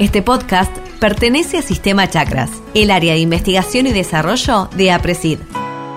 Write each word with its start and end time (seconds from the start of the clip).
Este 0.00 0.22
podcast 0.22 0.76
pertenece 0.98 1.56
a 1.56 1.62
Sistema 1.62 2.10
Chakras, 2.10 2.50
el 2.74 2.90
área 2.90 3.12
de 3.12 3.20
investigación 3.20 3.86
y 3.86 3.92
desarrollo 3.92 4.68
de 4.76 4.90
APRESID. 4.90 5.38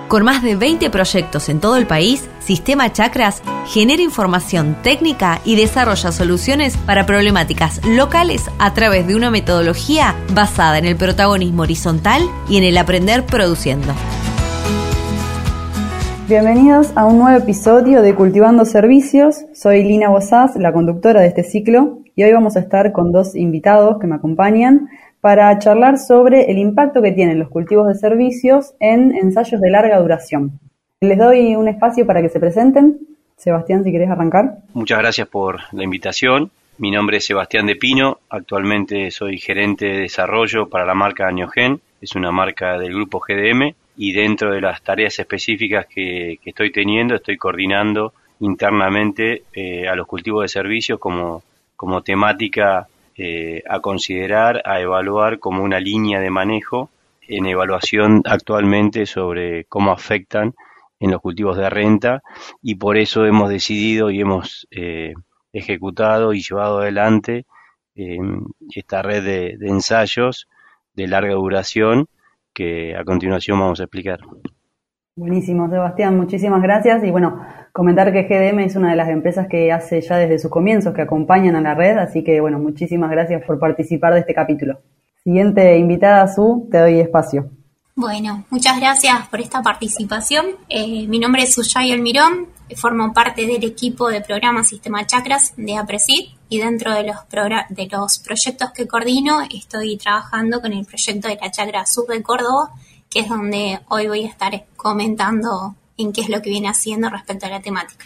Con 0.07 0.23
más 0.23 0.43
de 0.43 0.55
20 0.55 0.91
proyectos 0.91 1.49
en 1.49 1.59
todo 1.59 1.77
el 1.77 1.87
país, 1.87 2.29
Sistema 2.37 2.93
Chakras 2.93 3.41
genera 3.65 4.03
información 4.03 4.77
técnica 4.83 5.41
y 5.43 5.55
desarrolla 5.55 6.11
soluciones 6.11 6.77
para 6.77 7.07
problemáticas 7.07 7.83
locales 7.87 8.43
a 8.59 8.71
través 8.75 9.07
de 9.07 9.15
una 9.15 9.31
metodología 9.31 10.15
basada 10.31 10.77
en 10.77 10.85
el 10.85 10.95
protagonismo 10.95 11.63
horizontal 11.63 12.21
y 12.47 12.57
en 12.57 12.65
el 12.65 12.77
aprender 12.77 13.25
produciendo. 13.25 13.95
Bienvenidos 16.29 16.91
a 16.93 17.07
un 17.07 17.17
nuevo 17.17 17.35
episodio 17.35 18.03
de 18.03 18.13
Cultivando 18.13 18.63
Servicios. 18.63 19.45
Soy 19.55 19.83
Lina 19.83 20.09
Bozás, 20.09 20.55
la 20.55 20.71
conductora 20.71 21.21
de 21.21 21.27
este 21.29 21.43
ciclo, 21.43 22.03
y 22.17 22.23
hoy 22.23 22.33
vamos 22.33 22.57
a 22.57 22.61
estar 22.61 22.91
con 22.93 23.11
dos 23.11 23.35
invitados 23.35 23.99
que 23.99 24.07
me 24.07 24.15
acompañan 24.15 24.89
para 25.21 25.57
charlar 25.59 25.99
sobre 25.99 26.51
el 26.51 26.57
impacto 26.57 26.99
que 27.03 27.11
tienen 27.11 27.37
los 27.37 27.47
cultivos 27.47 27.87
de 27.87 27.93
servicios 27.93 28.73
en 28.79 29.15
ensayos 29.15 29.61
de 29.61 29.69
larga 29.69 29.99
duración. 29.99 30.59
Les 30.99 31.19
doy 31.19 31.55
un 31.55 31.67
espacio 31.67 32.07
para 32.07 32.23
que 32.23 32.29
se 32.29 32.39
presenten. 32.39 32.97
Sebastián, 33.35 33.83
si 33.83 33.91
querés 33.91 34.09
arrancar. 34.09 34.57
Muchas 34.73 34.97
gracias 34.97 35.27
por 35.27 35.59
la 35.71 35.83
invitación. 35.83 36.49
Mi 36.79 36.89
nombre 36.89 37.17
es 37.17 37.25
Sebastián 37.25 37.67
de 37.67 37.75
Pino, 37.75 38.17
actualmente 38.29 39.11
soy 39.11 39.37
gerente 39.37 39.85
de 39.85 39.99
desarrollo 40.01 40.69
para 40.69 40.85
la 40.85 40.95
marca 40.95 41.31
Neogen, 41.31 41.79
es 42.01 42.15
una 42.15 42.31
marca 42.31 42.79
del 42.79 42.95
grupo 42.95 43.19
GDM 43.19 43.75
y 43.95 44.13
dentro 44.13 44.51
de 44.51 44.61
las 44.61 44.81
tareas 44.81 45.19
específicas 45.19 45.85
que, 45.85 46.39
estoy 46.43 46.71
teniendo 46.71 47.15
estoy 47.15 47.37
coordinando 47.37 48.13
internamente 48.39 49.43
eh, 49.53 49.87
a 49.87 49.95
los 49.95 50.05
cultivos 50.05 50.43
de 50.43 50.47
servicios 50.49 50.99
como, 50.99 51.41
como 51.77 52.01
temática 52.01 52.87
eh, 53.15 53.63
a 53.69 53.79
considerar, 53.79 54.61
a 54.65 54.81
evaluar 54.81 55.39
como 55.39 55.63
una 55.63 55.79
línea 55.79 56.19
de 56.19 56.29
manejo 56.29 56.89
en 57.21 57.45
evaluación 57.45 58.23
actualmente 58.25 59.05
sobre 59.05 59.65
cómo 59.65 59.91
afectan 59.91 60.53
en 60.99 61.11
los 61.11 61.21
cultivos 61.21 61.57
de 61.57 61.69
renta 61.69 62.21
y 62.61 62.75
por 62.75 62.97
eso 62.97 63.25
hemos 63.25 63.49
decidido 63.49 64.11
y 64.11 64.19
hemos 64.19 64.67
eh, 64.71 65.13
ejecutado 65.53 66.33
y 66.33 66.41
llevado 66.41 66.79
adelante 66.79 67.45
eh, 67.95 68.17
esta 68.75 69.01
red 69.01 69.23
de, 69.23 69.57
ensayos 69.67 70.47
de 70.93 71.07
larga 71.07 71.33
duración 71.33 72.07
que 72.53 72.95
a 72.95 73.03
continuación 73.03 73.59
vamos 73.59 73.79
a 73.79 73.83
explicar. 73.83 74.19
Buenísimo, 75.17 75.67
Sebastián, 75.67 76.15
muchísimas 76.15 76.61
gracias. 76.61 77.03
Y 77.03 77.09
bueno, 77.09 77.41
comentar 77.73 78.13
que 78.13 78.27
GDM 78.27 78.59
es 78.59 78.75
una 78.75 78.91
de 78.91 78.95
las 78.95 79.09
empresas 79.09 79.47
que 79.47 79.71
hace 79.71 79.99
ya 79.99 80.15
desde 80.15 80.37
sus 80.37 80.51
comienzos, 80.51 80.93
que 80.93 81.01
acompañan 81.01 81.55
a 81.55 81.61
la 81.61 81.73
red, 81.73 81.97
así 81.97 82.23
que 82.23 82.39
bueno, 82.39 82.59
muchísimas 82.59 83.09
gracias 83.09 83.43
por 83.43 83.57
participar 83.57 84.13
de 84.13 84.19
este 84.19 84.35
capítulo. 84.35 84.79
Siguiente 85.23 85.75
invitada, 85.79 86.31
Su, 86.31 86.67
te 86.71 86.77
doy 86.77 86.99
espacio. 86.99 87.49
Bueno, 87.95 88.45
muchas 88.51 88.79
gracias 88.79 89.27
por 89.29 89.41
esta 89.41 89.63
participación. 89.63 90.45
Eh, 90.69 91.07
mi 91.07 91.17
nombre 91.17 91.41
es 91.41 91.55
Suyay 91.55 91.93
Almirón, 91.93 92.49
formo 92.75 93.11
parte 93.11 93.47
del 93.47 93.63
equipo 93.63 94.09
de 94.09 94.21
programa 94.21 94.63
Sistema 94.63 95.07
Chakras 95.07 95.55
de 95.57 95.77
APRESID 95.77 96.25
y 96.47 96.59
dentro 96.59 96.93
de 96.93 97.07
los, 97.07 97.15
de 97.69 97.87
los 97.91 98.19
proyectos 98.19 98.69
que 98.69 98.87
coordino 98.87 99.39
estoy 99.51 99.97
trabajando 99.97 100.61
con 100.61 100.73
el 100.73 100.85
proyecto 100.85 101.27
de 101.27 101.39
la 101.41 101.49
Chakra 101.49 101.87
Sur 101.87 102.05
de 102.05 102.21
Córdoba, 102.21 102.69
que 103.09 103.19
es 103.21 103.29
donde 103.29 103.79
hoy 103.89 104.07
voy 104.07 104.25
a 104.25 104.27
estar 104.27 104.51
comentando 104.75 105.75
en 105.97 106.13
qué 106.13 106.21
es 106.21 106.29
lo 106.29 106.41
que 106.41 106.49
viene 106.49 106.69
haciendo 106.69 107.09
respecto 107.09 107.45
a 107.45 107.49
la 107.49 107.61
temática. 107.61 108.05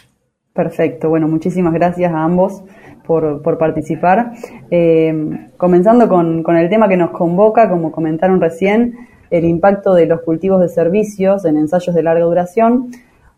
Perfecto, 0.52 1.08
bueno, 1.08 1.28
muchísimas 1.28 1.72
gracias 1.72 2.12
a 2.12 2.22
ambos 2.22 2.62
por, 3.06 3.58
participar. 3.58 4.32
Eh, 4.70 5.48
comenzando 5.56 6.08
con, 6.08 6.42
con 6.42 6.56
el 6.56 6.68
tema 6.68 6.88
que 6.88 6.96
nos 6.96 7.10
convoca, 7.10 7.68
como 7.68 7.90
comentaron 7.90 8.40
recién, 8.40 9.08
el 9.30 9.44
impacto 9.46 9.94
de 9.94 10.06
los 10.06 10.20
cultivos 10.20 10.60
de 10.60 10.68
servicios 10.68 11.44
en 11.46 11.56
ensayos 11.56 11.94
de 11.94 12.02
larga 12.02 12.24
duración. 12.24 12.90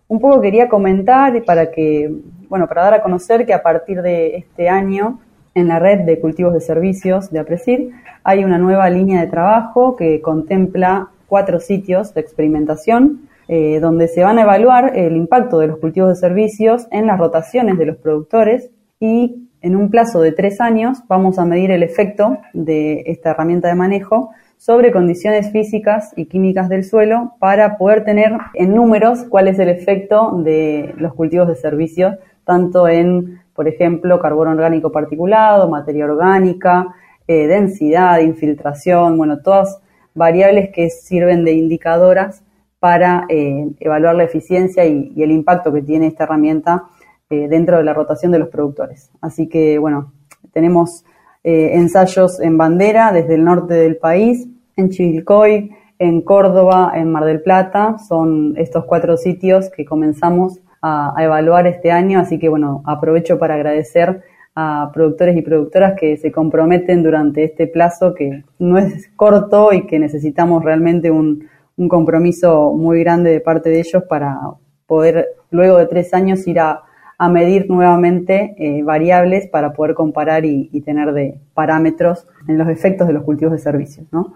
Un 0.09 0.21
poco 0.21 0.41
quería 0.41 0.69
comentar 0.69 1.45
para 1.45 1.71
que, 1.71 2.13
bueno, 2.49 2.67
para 2.67 2.83
dar 2.83 2.95
a 2.95 3.03
conocer 3.03 3.47
que 3.47 3.55
a 3.55 3.63
partir 3.63 4.03
de 4.03 4.37
este 4.37 4.69
año 4.69 5.21
en 5.55 5.69
la 5.69 5.79
red 5.79 6.01
de 6.01 6.21
cultivos 6.21 6.53
de 6.53 6.61
servicios 6.61 7.31
de 7.31 7.39
APRESIR 7.39 7.91
hay 8.25 8.43
una 8.43 8.59
nueva 8.59 8.91
línea 8.91 9.21
de 9.21 9.29
trabajo 9.29 9.95
que 9.95 10.21
contempla 10.21 11.11
cuatro 11.35 11.59
sitios 11.59 12.15
de 12.15 12.21
experimentación 12.21 13.29
eh, 13.49 13.81
donde 13.81 14.07
se 14.07 14.23
van 14.23 14.39
a 14.39 14.43
evaluar 14.43 14.97
el 14.97 15.17
impacto 15.17 15.59
de 15.59 15.67
los 15.67 15.79
cultivos 15.79 16.11
de 16.11 16.15
servicios 16.15 16.87
en 16.93 17.09
las 17.09 17.19
rotaciones 17.19 17.77
de 17.77 17.87
los 17.87 17.97
productores 17.97 18.71
y 19.01 19.49
en 19.61 19.75
un 19.75 19.91
plazo 19.91 20.21
de 20.21 20.31
tres 20.31 20.61
años 20.61 20.99
vamos 21.09 21.41
a 21.41 21.45
medir 21.45 21.73
el 21.73 21.83
efecto 21.83 22.39
de 22.53 23.03
esta 23.07 23.33
herramienta 23.33 23.67
de 23.67 23.75
manejo 23.75 24.31
sobre 24.59 24.93
condiciones 24.93 25.51
físicas 25.51 26.13
y 26.15 26.27
químicas 26.27 26.69
del 26.69 26.85
suelo 26.85 27.33
para 27.41 27.79
poder 27.79 28.05
tener 28.05 28.31
en 28.55 28.73
números 28.73 29.25
cuál 29.29 29.49
es 29.49 29.59
el 29.59 29.71
efecto 29.71 30.41
de 30.45 30.95
los 30.99 31.15
cultivos 31.15 31.49
de 31.49 31.57
servicios, 31.57 32.15
tanto 32.45 32.87
en, 32.87 33.41
por 33.57 33.67
ejemplo, 33.67 34.21
carbono 34.21 34.53
orgánico 34.53 34.93
particulado, 34.93 35.69
materia 35.69 36.05
orgánica, 36.05 36.95
eh, 37.27 37.49
densidad, 37.49 38.21
infiltración, 38.21 39.17
bueno, 39.17 39.41
todas 39.43 39.81
variables 40.15 40.71
que 40.71 40.91
sirven 40.91 41.45
de 41.45 41.53
indicadoras 41.53 42.43
para 42.79 43.27
eh, 43.29 43.71
evaluar 43.81 44.15
la 44.15 44.25
eficiencia 44.25 44.85
y, 44.85 45.13
el 45.23 45.31
impacto 45.31 45.73
que 45.73 45.83
tiene 45.83 46.07
esta 46.07 46.25
herramienta 46.25 46.85
eh, 47.31 47.49
dentro 47.49 47.79
de 47.79 47.85
la 47.85 47.95
rotación 47.95 48.31
de 48.31 48.39
los 48.39 48.49
productores. 48.49 49.11
Así 49.21 49.49
que, 49.49 49.79
bueno, 49.79 50.13
tenemos 50.53 51.05
eh, 51.43 51.71
ensayos 51.75 52.41
en 52.41 52.57
bandera 52.59 53.11
desde 53.13 53.35
el 53.35 53.45
norte 53.45 53.75
del 53.75 53.97
país, 53.97 54.47
en 54.77 54.91
Chivilcoy, 54.91 55.71
en 55.99 56.21
Córdoba, 56.23 56.93
en 56.95 57.11
Mar 57.11 57.25
del 57.25 57.43
Plata. 57.43 57.97
Son 57.99 58.55
estos 58.57 58.85
cuatro 58.85 59.17
sitios 59.17 59.71
que 59.71 59.85
comenzamos 59.85 60.61
a, 60.83 61.15
a 61.17 61.25
evaluar 61.25 61.67
este 61.67 61.91
año. 61.91 62.21
Así 62.21 62.39
que, 62.39 62.49
bueno, 62.49 62.83
aprovecho 62.85 63.39
para 63.39 63.55
agradecer 63.55 64.23
a 64.55 64.91
productores 64.93 65.37
y 65.37 65.43
productoras 65.43 65.95
que 65.99 66.17
se 66.17 66.31
comprometen 66.31 67.03
durante 67.03 67.45
este 67.45 67.67
plazo 67.67 68.15
que 68.15 68.45
no 68.59 68.79
es 68.79 69.11
corto 69.17 69.73
y 69.73 69.87
que 69.87 69.99
necesitamos 69.99 70.63
realmente 70.65 71.11
un, 71.11 71.49
un 71.77 71.89
compromiso 71.89 72.73
muy 72.73 73.01
grande 73.01 73.31
de 73.31 73.41
parte 73.41 73.71
de 73.71 73.81
ellos 73.81 74.05
para 74.09 74.39
poder 74.87 75.29
luego 75.51 75.79
de 75.79 75.87
tres 75.87 76.15
años 76.15 76.47
ir 76.47 76.61
a, 76.61 76.83
a 77.19 77.29
medir 77.29 77.69
nuevamente 77.69 78.55
eh, 78.59 78.83
variables 78.83 79.49
para 79.49 79.73
poder 79.73 79.95
comparar 79.95 80.45
y, 80.45 80.69
y, 80.73 80.81
tener 80.83 81.13
de 81.13 81.39
parámetros 81.55 82.27
en 82.49 82.59
los 82.59 82.69
efectos 82.69 83.07
de 83.07 83.15
los 83.15 83.25
cultivos 83.25 83.53
de 83.53 83.59
servicios. 83.59 84.07
¿no? 84.13 84.35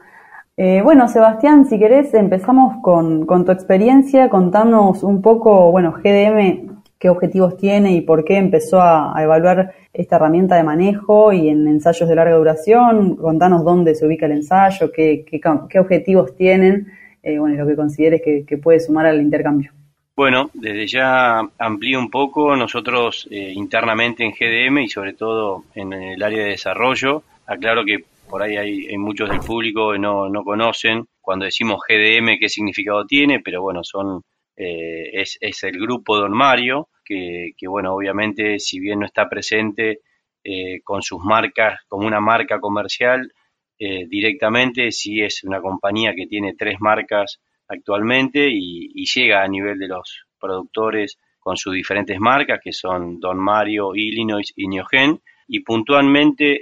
Eh, 0.57 0.81
bueno, 0.83 1.07
Sebastián, 1.07 1.67
si 1.67 1.79
querés 1.79 2.13
empezamos 2.15 2.83
con, 2.83 3.27
con 3.27 3.45
tu 3.45 3.53
experiencia, 3.53 4.29
contanos 4.29 5.05
un 5.05 5.23
poco, 5.23 5.71
bueno, 5.71 5.93
GDM 5.93 6.78
qué 6.99 7.09
objetivos 7.09 7.57
tiene 7.57 7.93
y 7.93 8.01
por 8.01 8.25
qué 8.25 8.37
empezó 8.37 8.81
a, 8.81 9.15
evaluar 9.23 9.75
esta 9.93 10.17
herramienta 10.17 10.57
de 10.57 10.65
manejo 10.65 11.33
y 11.33 11.49
en 11.49 11.67
ensayos 11.69 12.09
de 12.09 12.15
larga 12.15 12.37
duración. 12.37 13.17
Contanos 13.17 13.65
dónde 13.65 13.95
se 13.95 14.07
ubica 14.07 14.27
el 14.27 14.33
ensayo, 14.33 14.91
qué, 14.93 15.25
qué, 15.25 15.79
objetivos 15.79 16.35
tienen, 16.37 16.93
eh, 17.23 17.39
bueno, 17.39 17.55
y 17.55 17.59
lo 17.59 17.67
que 17.67 17.77
consideres 17.77 18.23
que, 18.23 18.59
puede 18.59 18.81
sumar 18.81 19.07
al 19.07 19.21
intercambio. 19.21 19.73
Bueno, 20.17 20.51
desde 20.53 20.87
ya 20.89 21.41
amplío 21.59 22.01
un 22.01 22.11
poco, 22.11 22.57
nosotros 22.57 23.29
eh, 23.31 23.53
internamente 23.55 24.25
en 24.25 24.33
GDM 24.33 24.79
y 24.79 24.89
sobre 24.89 25.13
todo 25.13 25.65
en 25.77 25.93
el 25.93 26.21
área 26.21 26.43
de 26.43 26.51
desarrollo, 26.51 27.23
aclaro 27.47 27.85
que 27.85 27.99
por 28.29 28.43
ahí 28.43 28.57
hay, 28.57 28.99
muchos 28.99 29.31
del 29.31 29.39
público 29.39 29.93
que 29.93 29.99
no, 29.99 30.29
no 30.29 30.43
conocen 30.43 31.07
cuando 31.21 31.45
decimos 31.45 31.81
GDM 31.89 32.39
qué 32.39 32.49
significado 32.49 33.07
tiene, 33.07 33.41
pero 33.41 33.63
bueno, 33.63 33.81
son 33.85 34.23
eh, 34.61 35.11
es, 35.13 35.63
el 35.63 35.79
grupo 35.79 36.17
Don 36.17 36.33
Mario, 36.33 36.89
que, 37.05 37.53
que, 37.57 37.69
bueno, 37.69 37.95
obviamente 37.95 38.59
si 38.59 38.81
bien 38.81 38.99
no 38.99 39.07
está 39.07 39.29
presente 39.29 40.01
eh, 40.43 40.81
con 40.83 41.01
sus 41.01 41.23
marcas 41.23 41.81
como 41.87 42.09
una 42.09 42.21
marca 42.21 42.59
comercial 42.59 43.33
eh, 43.79 44.07
directamente, 44.09 44.91
sí 44.91 45.23
es 45.23 45.45
una 45.45 45.61
compañía 45.61 46.13
que 46.17 46.27
tiene 46.27 46.55
tres 46.59 46.81
marcas 46.81 47.41
actualmente 47.69 48.49
y, 48.51 48.91
y, 48.95 49.07
llega 49.07 49.45
a 49.45 49.49
nivel 49.49 49.79
de 49.79 49.87
los 49.87 50.25
productores 50.41 51.19
con 51.39 51.57
sus 51.57 51.75
diferentes 51.75 52.19
marcas, 52.19 52.59
que 52.61 52.73
son 52.73 53.21
Don 53.21 53.39
Mario, 53.39 53.95
Illinois 53.95 54.53
y 54.57 54.67
Neogen, 54.67 55.21
y 55.47 55.61
puntualmente 55.61 56.61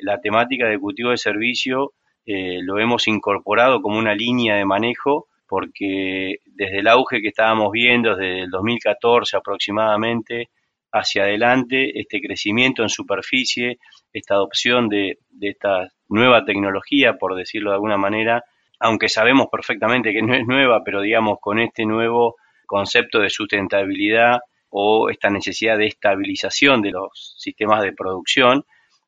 la 0.00 0.20
temática 0.20 0.66
de 0.68 0.78
cultivo 0.78 1.10
de 1.10 1.16
servicio 1.16 1.94
lo 2.26 2.78
hemos 2.78 3.08
incorporado 3.08 3.80
como 3.80 3.98
una 3.98 4.14
línea 4.14 4.56
de 4.56 4.66
manejo 4.66 5.28
porque 5.54 6.38
desde 6.46 6.80
el 6.80 6.88
auge 6.88 7.22
que 7.22 7.28
estábamos 7.28 7.70
viendo 7.70 8.16
desde 8.16 8.40
el 8.40 8.50
2014 8.50 9.36
aproximadamente 9.36 10.48
hacia 10.90 11.22
adelante, 11.22 11.96
este 12.00 12.20
crecimiento 12.20 12.82
en 12.82 12.88
superficie, 12.88 13.78
esta 14.12 14.34
adopción 14.34 14.88
de, 14.88 15.18
esta 15.40 15.92
nueva 16.08 16.44
tecnología, 16.44 17.18
por 17.20 17.36
decirlo 17.36 17.70
de 17.70 17.76
alguna 17.76 17.96
manera, 17.96 18.42
aunque 18.80 19.08
sabemos 19.08 19.46
perfectamente 19.46 20.12
que 20.12 20.22
no 20.22 20.34
es 20.34 20.44
nueva, 20.44 20.82
pero 20.84 21.00
digamos 21.00 21.38
con 21.40 21.60
este 21.60 21.86
nuevo 21.86 22.34
concepto 22.66 23.20
de 23.20 23.30
sustentabilidad 23.30 24.40
o 24.70 25.08
esta 25.08 25.30
necesidad 25.30 25.78
de 25.78 25.86
estabilización 25.86 26.82
de 26.82 26.90
los 26.90 27.36
sistemas 27.38 27.80
de 27.84 27.92
producción, 27.92 28.64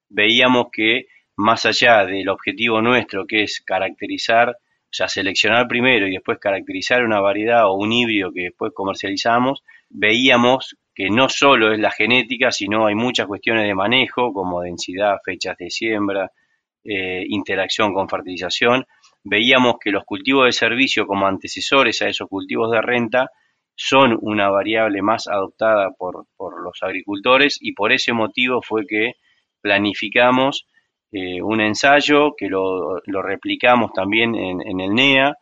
veíamos 0.08 0.66
que 0.70 1.06
más 1.34 1.66
allá 1.66 2.06
del 2.06 2.28
objetivo 2.28 2.81
nuestro 2.81 3.26
que 3.26 3.43
es 3.43 3.60
caracterizar, 3.66 4.56
sea, 4.96 5.08
seleccionar 5.08 5.69
primero 5.69 6.06
y 6.06 6.12
después 6.12 6.38
caracterizar 6.38 7.04
una 7.04 7.20
variedad 7.20 7.66
o 7.66 7.75
un 7.75 7.93
híbrido 7.93 8.32
que 8.32 8.44
después 8.44 8.72
comercializamos, 8.75 9.62
veíamos 9.90 10.76
que 10.94 11.10
no 11.10 11.28
solo 11.28 11.72
es 11.72 11.78
la 11.78 11.90
genética, 11.90 12.50
sino 12.50 12.87
hay 12.87 12.94
muchas 12.94 13.26
cuestiones 13.26 13.64
de 13.64 13.75
manejo, 13.75 14.32
como 14.32 14.62
densidad, 14.62 15.19
fechas 15.22 15.56
de 15.58 15.69
siembra, 15.69 16.32
eh, 16.82 17.25
interacción 17.28 17.93
con 17.93 18.08
fertilización. 18.08 18.87
Veíamos 19.22 19.75
que 19.78 19.90
los 19.90 20.04
cultivos 20.04 20.46
de 20.46 20.52
servicio 20.52 21.06
como 21.06 21.26
antecesores 21.26 22.00
a 22.00 22.08
esos 22.08 22.28
cultivos 22.28 22.70
de 22.70 22.81
renta 22.81 23.31
son 23.75 24.19
una 24.22 24.48
variable 24.48 25.02
más 25.02 25.28
adoptada 25.28 25.90
por, 25.98 26.26
por 26.37 26.62
los 26.62 26.82
agricultores 26.82 27.58
y 27.60 27.72
por 27.72 27.93
ese 27.93 28.14
motivo 28.14 28.62
fue 28.62 28.87
que 28.87 29.12
planificamos 29.60 30.66
eh, 31.12 31.41
un 31.41 31.61
ensayo 31.61 32.35
que 32.37 32.49
lo, 32.49 33.00
lo 33.05 33.23
replicamos 33.23 33.93
también 33.93 34.35
en, 34.35 34.81
el 34.81 34.94
NEA. 34.94 35.37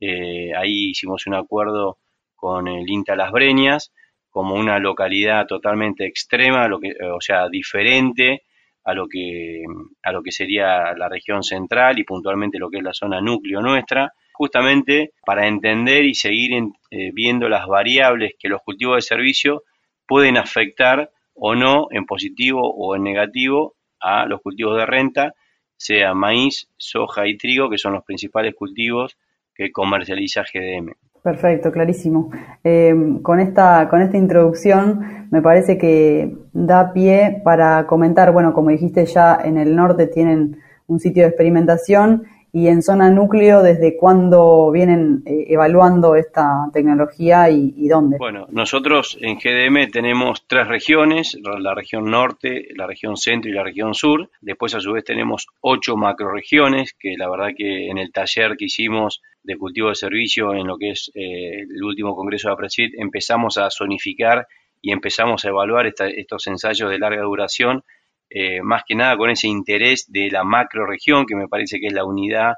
Eh, 0.00 0.54
ahí 0.54 0.90
hicimos 0.90 1.26
un 1.26 1.34
acuerdo 1.34 1.98
con 2.34 2.68
el 2.68 2.88
INTA 2.88 3.16
Las 3.16 3.32
Breñas 3.32 3.92
como 4.30 4.54
una 4.54 4.78
localidad 4.78 5.46
totalmente 5.46 6.04
extrema, 6.04 6.68
lo 6.68 6.78
que, 6.78 6.92
o 7.10 7.20
sea, 7.20 7.48
diferente 7.48 8.42
a 8.84 8.92
lo 8.92 9.08
que 9.08 9.62
a 10.02 10.12
lo 10.12 10.22
que 10.22 10.30
sería 10.30 10.92
la 10.94 11.08
región 11.08 11.42
central 11.42 11.98
y 11.98 12.04
puntualmente 12.04 12.58
lo 12.58 12.68
que 12.68 12.78
es 12.78 12.84
la 12.84 12.92
zona 12.92 13.20
núcleo 13.22 13.62
nuestra, 13.62 14.12
justamente 14.34 15.12
para 15.24 15.48
entender 15.48 16.04
y 16.04 16.14
seguir 16.14 16.52
eh, 16.90 17.10
viendo 17.14 17.48
las 17.48 17.66
variables 17.66 18.34
que 18.38 18.48
los 18.48 18.60
cultivos 18.62 18.96
de 18.96 19.02
servicio 19.02 19.62
pueden 20.06 20.36
afectar 20.36 21.10
o 21.34 21.54
no 21.54 21.88
en 21.90 22.04
positivo 22.04 22.60
o 22.62 22.94
en 22.94 23.04
negativo 23.04 23.75
a 24.00 24.26
los 24.26 24.40
cultivos 24.40 24.76
de 24.76 24.86
renta, 24.86 25.34
sea 25.76 26.14
maíz, 26.14 26.68
soja 26.76 27.26
y 27.26 27.36
trigo, 27.36 27.68
que 27.70 27.78
son 27.78 27.92
los 27.92 28.04
principales 28.04 28.54
cultivos 28.54 29.16
que 29.54 29.72
comercializa 29.72 30.42
GDM. 30.42 30.92
Perfecto, 31.22 31.72
clarísimo. 31.72 32.30
Eh, 32.62 32.94
con, 33.22 33.40
esta, 33.40 33.88
con 33.88 34.00
esta 34.00 34.16
introducción 34.16 35.26
me 35.30 35.42
parece 35.42 35.76
que 35.76 36.36
da 36.52 36.92
pie 36.92 37.40
para 37.42 37.86
comentar, 37.86 38.32
bueno, 38.32 38.52
como 38.54 38.70
dijiste 38.70 39.04
ya 39.06 39.36
en 39.42 39.58
el 39.58 39.74
norte 39.74 40.06
tienen 40.06 40.58
un 40.86 41.00
sitio 41.00 41.24
de 41.24 41.30
experimentación 41.30 42.24
y 42.56 42.68
en 42.68 42.80
zona 42.80 43.10
núcleo, 43.10 43.62
¿desde 43.62 43.98
cuándo 43.98 44.70
vienen 44.70 45.22
eh, 45.26 45.44
evaluando 45.48 46.16
esta 46.16 46.70
tecnología 46.72 47.50
y, 47.50 47.86
dónde? 47.86 48.16
Bueno, 48.16 48.46
nosotros 48.50 49.18
en 49.20 49.36
GDM 49.36 49.90
tenemos 49.90 50.46
tres 50.46 50.66
regiones, 50.66 51.38
la 51.42 51.74
región 51.74 52.10
norte, 52.10 52.68
la 52.74 52.86
región 52.86 53.18
centro 53.18 53.50
y 53.50 53.52
la 53.52 53.62
región 53.62 53.92
sur. 53.92 54.30
Después 54.40 54.74
a 54.74 54.80
su 54.80 54.92
vez 54.92 55.04
tenemos 55.04 55.48
ocho 55.60 55.98
macroregiones, 55.98 56.94
que 56.98 57.16
la 57.18 57.28
verdad 57.28 57.48
que 57.54 57.90
en 57.90 57.98
el 57.98 58.10
taller 58.10 58.56
que 58.56 58.64
hicimos 58.64 59.20
de 59.42 59.58
cultivo 59.58 59.90
de 59.90 59.94
servicio, 59.94 60.54
en 60.54 60.66
lo 60.66 60.78
que 60.78 60.92
es 60.92 61.10
eh, 61.14 61.60
el 61.60 61.84
último 61.84 62.16
congreso 62.16 62.48
de 62.48 62.54
APRESID, 62.54 62.94
empezamos 62.96 63.58
a 63.58 63.68
zonificar 63.70 64.46
y 64.80 64.92
empezamos 64.92 65.44
a 65.44 65.48
evaluar 65.48 65.86
estos 65.86 66.46
ensayos 66.46 66.88
de 66.88 66.98
larga 66.98 67.20
duración 67.20 67.84
eh, 68.28 68.60
más 68.62 68.82
que 68.86 68.94
nada 68.94 69.16
con 69.16 69.30
ese 69.30 69.48
interés 69.48 70.06
de 70.08 70.30
la 70.30 70.44
macroregión, 70.44 71.26
que 71.26 71.36
me 71.36 71.48
parece 71.48 71.78
que 71.78 71.86
es 71.86 71.92
la 71.92 72.04
unidad 72.04 72.54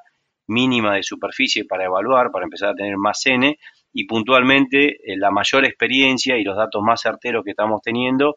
mínima 0.46 0.94
de 0.94 1.02
superficie 1.02 1.64
para 1.64 1.84
evaluar, 1.84 2.30
para 2.30 2.44
empezar 2.44 2.70
a 2.70 2.74
tener 2.74 2.96
más 2.96 3.24
N, 3.26 3.58
y 3.92 4.06
puntualmente 4.06 4.96
eh, 5.04 5.16
la 5.16 5.30
mayor 5.30 5.64
experiencia 5.64 6.36
y 6.36 6.44
los 6.44 6.56
datos 6.56 6.82
más 6.82 7.02
certeros 7.02 7.44
que 7.44 7.50
estamos 7.50 7.82
teniendo 7.82 8.36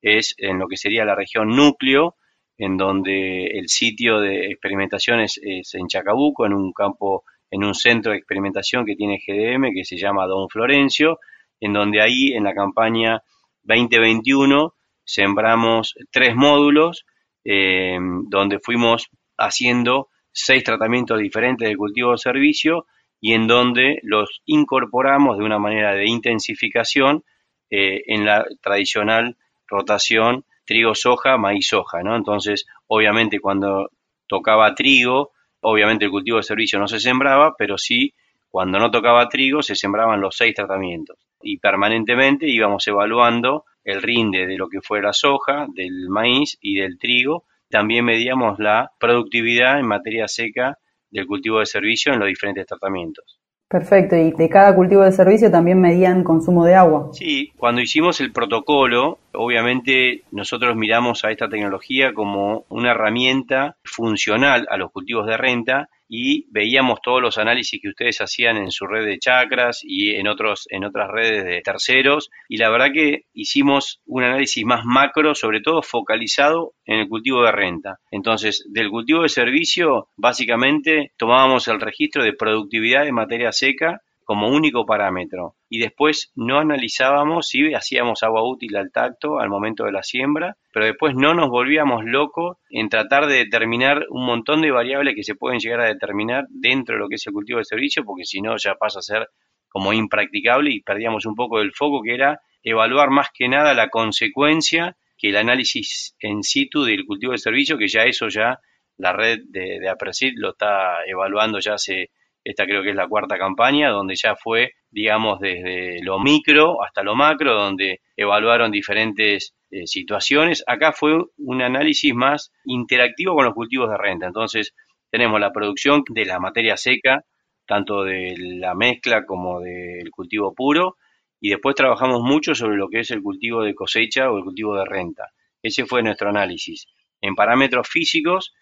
es 0.00 0.34
en 0.38 0.58
lo 0.58 0.66
que 0.66 0.76
sería 0.76 1.04
la 1.04 1.14
región 1.14 1.48
núcleo, 1.48 2.16
en 2.58 2.76
donde 2.76 3.46
el 3.46 3.68
sitio 3.68 4.20
de 4.20 4.46
experimentación 4.46 5.20
es, 5.20 5.40
en 5.42 5.86
Chacabuco, 5.86 6.44
en 6.44 6.52
un 6.52 6.72
campo, 6.72 7.24
en 7.50 7.64
un 7.64 7.74
centro 7.74 8.12
de 8.12 8.18
experimentación 8.18 8.84
que 8.84 8.96
tiene 8.96 9.20
GDM, 9.24 9.72
que 9.74 9.84
se 9.84 9.96
llama 9.96 10.26
Don 10.26 10.48
Florencio, 10.48 11.18
en 11.60 11.72
donde 11.72 12.02
ahí 12.02 12.32
en 12.34 12.44
la 12.44 12.54
campaña 12.54 13.22
2021 13.62 14.74
sembramos 15.12 15.94
tres 16.10 16.34
módulos 16.34 17.04
eh, 17.44 17.98
donde 18.28 18.60
fuimos 18.60 19.08
haciendo 19.36 20.08
seis 20.32 20.64
tratamientos 20.64 21.18
diferentes 21.18 21.68
de 21.68 21.76
cultivo 21.76 22.12
de 22.12 22.18
servicio 22.18 22.86
y 23.20 23.34
en 23.34 23.46
donde 23.46 23.98
los 24.02 24.40
incorporamos 24.46 25.36
de 25.36 25.44
una 25.44 25.58
manera 25.58 25.92
de 25.92 26.08
intensificación 26.08 27.24
eh, 27.70 28.02
en 28.06 28.24
la 28.24 28.46
tradicional 28.62 29.36
rotación 29.66 30.46
trigo-soja, 30.64 31.36
maíz-soja, 31.36 32.02
¿no? 32.02 32.16
Entonces, 32.16 32.64
obviamente 32.86 33.38
cuando 33.38 33.90
tocaba 34.26 34.74
trigo, 34.74 35.32
obviamente 35.60 36.06
el 36.06 36.10
cultivo 36.10 36.38
de 36.38 36.44
servicio 36.44 36.78
no 36.78 36.88
se 36.88 37.00
sembraba, 37.00 37.54
pero 37.58 37.76
sí 37.76 38.14
cuando 38.48 38.78
no 38.78 38.90
tocaba 38.90 39.28
trigo 39.28 39.62
se 39.62 39.76
sembraban 39.76 40.22
los 40.22 40.36
seis 40.36 40.54
tratamientos 40.54 41.18
y 41.42 41.58
permanentemente 41.58 42.48
íbamos 42.48 42.86
evaluando 42.88 43.64
el 43.84 44.02
rinde 44.02 44.46
de 44.46 44.56
lo 44.56 44.68
que 44.68 44.80
fue 44.80 45.02
la 45.02 45.12
soja, 45.12 45.66
del 45.74 46.08
maíz 46.08 46.58
y 46.60 46.76
del 46.76 46.98
trigo. 46.98 47.44
También 47.68 48.04
medíamos 48.04 48.58
la 48.58 48.90
productividad 48.98 49.78
en 49.78 49.86
materia 49.86 50.28
seca 50.28 50.78
del 51.10 51.26
cultivo 51.26 51.58
de 51.58 51.66
servicio 51.66 52.12
en 52.12 52.20
los 52.20 52.28
diferentes 52.28 52.66
tratamientos. 52.66 53.38
Perfecto, 53.72 54.16
y 54.16 54.32
de 54.32 54.50
cada 54.50 54.74
cultivo 54.74 55.02
de 55.02 55.12
servicio 55.12 55.50
también 55.50 55.80
medían 55.80 56.24
consumo 56.24 56.66
de 56.66 56.74
agua. 56.74 57.08
Sí, 57.14 57.52
cuando 57.56 57.80
hicimos 57.80 58.20
el 58.20 58.30
protocolo, 58.30 59.18
obviamente 59.32 60.24
nosotros 60.30 60.76
miramos 60.76 61.24
a 61.24 61.30
esta 61.30 61.48
tecnología 61.48 62.12
como 62.12 62.66
una 62.68 62.90
herramienta 62.90 63.78
funcional 63.82 64.66
a 64.68 64.76
los 64.76 64.92
cultivos 64.92 65.26
de 65.26 65.38
renta 65.38 65.88
y 66.14 66.44
veíamos 66.50 67.00
todos 67.02 67.22
los 67.22 67.38
análisis 67.38 67.80
que 67.80 67.88
ustedes 67.88 68.18
hacían 68.18 68.58
en 68.58 68.70
su 68.70 68.86
red 68.86 69.06
de 69.06 69.18
chakras 69.18 69.80
y 69.82 70.10
en 70.16 70.28
otros 70.28 70.66
en 70.68 70.84
otras 70.84 71.08
redes 71.10 71.42
de 71.42 71.62
terceros 71.62 72.28
y 72.50 72.58
la 72.58 72.68
verdad 72.68 72.92
que 72.92 73.22
hicimos 73.32 74.02
un 74.04 74.22
análisis 74.22 74.62
más 74.62 74.84
macro, 74.84 75.34
sobre 75.34 75.62
todo 75.62 75.80
focalizado 75.80 76.74
en 76.84 76.98
el 76.98 77.08
cultivo 77.08 77.42
de 77.42 77.52
renta. 77.52 77.96
Entonces, 78.10 78.62
del 78.68 78.90
cultivo 78.90 79.22
de 79.22 79.30
servicio, 79.30 80.10
básicamente 80.16 81.12
tomábamos 81.16 81.66
el 81.68 81.80
registro 81.80 82.22
de 82.22 82.34
productividad 82.34 83.04
de 83.04 83.12
materia 83.12 83.50
seca 83.50 84.02
como 84.24 84.48
único 84.48 84.86
parámetro. 84.86 85.56
Y 85.68 85.78
después 85.78 86.32
no 86.34 86.58
analizábamos 86.58 87.48
si 87.48 87.74
hacíamos 87.74 88.22
agua 88.22 88.42
útil 88.48 88.76
al 88.76 88.92
tacto 88.92 89.38
al 89.40 89.48
momento 89.48 89.84
de 89.84 89.92
la 89.92 90.02
siembra, 90.02 90.56
pero 90.72 90.86
después 90.86 91.14
no 91.14 91.34
nos 91.34 91.48
volvíamos 91.48 92.04
locos 92.04 92.58
en 92.70 92.88
tratar 92.88 93.26
de 93.26 93.36
determinar 93.36 94.06
un 94.10 94.26
montón 94.26 94.62
de 94.62 94.70
variables 94.70 95.14
que 95.14 95.24
se 95.24 95.34
pueden 95.34 95.60
llegar 95.60 95.80
a 95.80 95.86
determinar 95.86 96.46
dentro 96.50 96.94
de 96.94 97.00
lo 97.00 97.08
que 97.08 97.16
es 97.16 97.26
el 97.26 97.32
cultivo 97.32 97.58
de 97.58 97.64
servicio, 97.64 98.04
porque 98.04 98.24
si 98.24 98.40
no 98.40 98.56
ya 98.56 98.74
pasa 98.74 99.00
a 99.00 99.02
ser 99.02 99.28
como 99.68 99.92
impracticable 99.92 100.70
y 100.70 100.82
perdíamos 100.82 101.26
un 101.26 101.34
poco 101.34 101.58
del 101.58 101.72
foco 101.72 102.02
que 102.02 102.14
era 102.14 102.40
evaluar 102.62 103.10
más 103.10 103.28
que 103.34 103.48
nada 103.48 103.74
la 103.74 103.88
consecuencia 103.88 104.96
que 105.16 105.30
el 105.30 105.36
análisis 105.36 106.14
en 106.20 106.42
situ 106.42 106.84
del 106.84 107.06
cultivo 107.06 107.32
de 107.32 107.38
servicio, 107.38 107.78
que 107.78 107.88
ya 107.88 108.04
eso 108.04 108.28
ya 108.28 108.58
la 108.98 109.12
red 109.12 109.40
de, 109.48 109.78
de 109.80 109.88
Apresid 109.88 110.32
lo 110.36 110.50
está 110.50 111.04
evaluando 111.06 111.58
ya 111.58 111.74
hace 111.74 112.10
esta 112.44 112.64
creo 112.64 112.82
que 112.82 112.90
es 112.90 112.96
la 112.96 113.08
cuarta 113.08 113.38
campaña, 113.38 113.90
donde 113.90 114.14
ya 114.16 114.34
fue, 114.36 114.72
digamos, 114.90 115.38
desde 115.40 116.02
lo 116.02 116.18
micro 116.18 116.82
hasta 116.82 117.02
lo 117.02 117.14
macro, 117.14 117.54
donde 117.54 118.00
evaluaron 118.16 118.70
diferentes 118.70 119.54
eh, 119.70 119.86
situaciones. 119.86 120.64
Acá 120.66 120.92
fue 120.92 121.18
un 121.38 121.62
análisis 121.62 122.14
más 122.14 122.52
interactivo 122.64 123.34
con 123.34 123.44
los 123.44 123.54
cultivos 123.54 123.90
de 123.90 123.96
renta. 123.96 124.26
Entonces, 124.26 124.74
tenemos 125.10 125.40
la 125.40 125.52
producción 125.52 126.02
de 126.08 126.24
la 126.24 126.40
materia 126.40 126.76
seca, 126.76 127.24
tanto 127.66 128.02
de 128.02 128.34
la 128.36 128.74
mezcla 128.74 129.24
como 129.24 129.60
del 129.60 130.10
cultivo 130.10 130.54
puro, 130.54 130.96
y 131.40 131.50
después 131.50 131.74
trabajamos 131.74 132.22
mucho 132.22 132.54
sobre 132.54 132.76
lo 132.76 132.88
que 132.88 133.00
es 133.00 133.10
el 133.10 133.22
cultivo 133.22 133.62
de 133.62 133.74
cosecha 133.74 134.30
o 134.30 134.38
el 134.38 134.44
cultivo 134.44 134.76
de 134.76 134.84
renta. 134.84 135.28
Ese 135.62 135.86
fue 135.86 136.02
nuestro 136.02 136.28
análisis. 136.28 136.86
En 137.20 137.34
parámetros 137.34 137.88
físicos, 137.88 138.52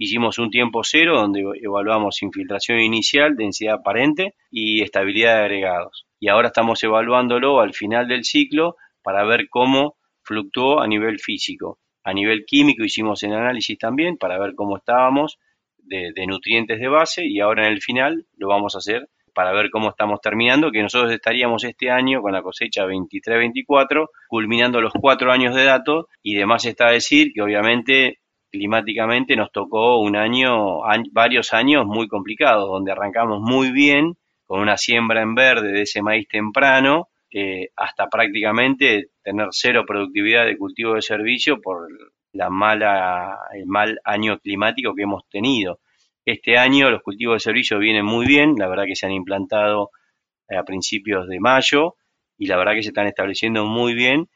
Hicimos 0.00 0.38
un 0.38 0.50
tiempo 0.50 0.84
cero 0.84 1.16
donde 1.16 1.42
evaluamos 1.60 2.22
infiltración 2.22 2.78
inicial, 2.78 3.34
densidad 3.36 3.80
aparente 3.80 4.36
y 4.48 4.80
estabilidad 4.80 5.34
de 5.34 5.40
agregados. 5.40 6.06
Y 6.20 6.28
ahora 6.28 6.48
estamos 6.48 6.80
evaluándolo 6.84 7.60
al 7.60 7.74
final 7.74 8.06
del 8.06 8.22
ciclo 8.22 8.76
para 9.02 9.24
ver 9.24 9.48
cómo 9.50 9.96
fluctuó 10.22 10.80
a 10.80 10.86
nivel 10.86 11.18
físico. 11.18 11.80
A 12.04 12.12
nivel 12.12 12.44
químico 12.46 12.84
hicimos 12.84 13.24
el 13.24 13.32
análisis 13.32 13.76
también 13.76 14.16
para 14.16 14.38
ver 14.38 14.54
cómo 14.54 14.76
estábamos 14.76 15.40
de, 15.78 16.12
de 16.14 16.26
nutrientes 16.28 16.78
de 16.78 16.86
base 16.86 17.26
y 17.26 17.40
ahora 17.40 17.66
en 17.66 17.72
el 17.72 17.82
final 17.82 18.24
lo 18.36 18.46
vamos 18.46 18.76
a 18.76 18.78
hacer 18.78 19.08
para 19.34 19.52
ver 19.52 19.70
cómo 19.70 19.90
estamos 19.90 20.20
terminando, 20.20 20.70
que 20.70 20.82
nosotros 20.82 21.12
estaríamos 21.12 21.64
este 21.64 21.90
año 21.90 22.22
con 22.22 22.32
la 22.32 22.42
cosecha 22.42 22.86
23-24, 22.86 24.06
culminando 24.28 24.80
los 24.80 24.92
cuatro 24.92 25.32
años 25.32 25.54
de 25.54 25.64
datos, 25.64 26.06
y 26.22 26.34
demás 26.34 26.64
está 26.64 26.90
decir 26.90 27.32
que 27.32 27.42
obviamente 27.42 28.18
climáticamente 28.50 29.36
nos 29.36 29.52
tocó 29.52 29.98
un 29.98 30.16
año, 30.16 30.80
varios 31.12 31.52
años 31.52 31.86
muy 31.86 32.08
complicados, 32.08 32.68
donde 32.68 32.92
arrancamos 32.92 33.40
muy 33.40 33.72
bien 33.72 34.16
con 34.46 34.60
una 34.60 34.76
siembra 34.76 35.22
en 35.22 35.34
verde 35.34 35.72
de 35.72 35.82
ese 35.82 36.02
maíz 36.02 36.26
temprano, 36.28 37.08
eh, 37.30 37.68
hasta 37.76 38.08
prácticamente 38.08 39.10
tener 39.22 39.48
cero 39.50 39.84
productividad 39.86 40.46
de 40.46 40.56
cultivo 40.56 40.94
de 40.94 41.02
servicio 41.02 41.60
por 41.60 41.88
la 42.32 42.48
mala, 42.48 43.38
el 43.54 43.66
mal 43.66 44.00
año 44.04 44.38
climático 44.38 44.94
que 44.94 45.02
hemos 45.02 45.28
tenido. 45.28 45.80
Este 46.24 46.56
año 46.56 46.90
los 46.90 47.02
cultivos 47.02 47.36
de 47.36 47.40
servicio 47.40 47.78
vienen 47.78 48.04
muy 48.04 48.26
bien, 48.26 48.54
la 48.56 48.68
verdad 48.68 48.84
que 48.86 48.96
se 48.96 49.06
han 49.06 49.12
implantado 49.12 49.90
a 50.48 50.62
principios 50.62 51.26
de 51.28 51.40
mayo 51.40 51.96
y 52.38 52.46
la 52.46 52.56
verdad 52.56 52.72
que 52.72 52.82
se 52.82 52.88
están 52.88 53.06
estableciendo 53.06 53.66
muy 53.66 53.94
bien 53.94 54.28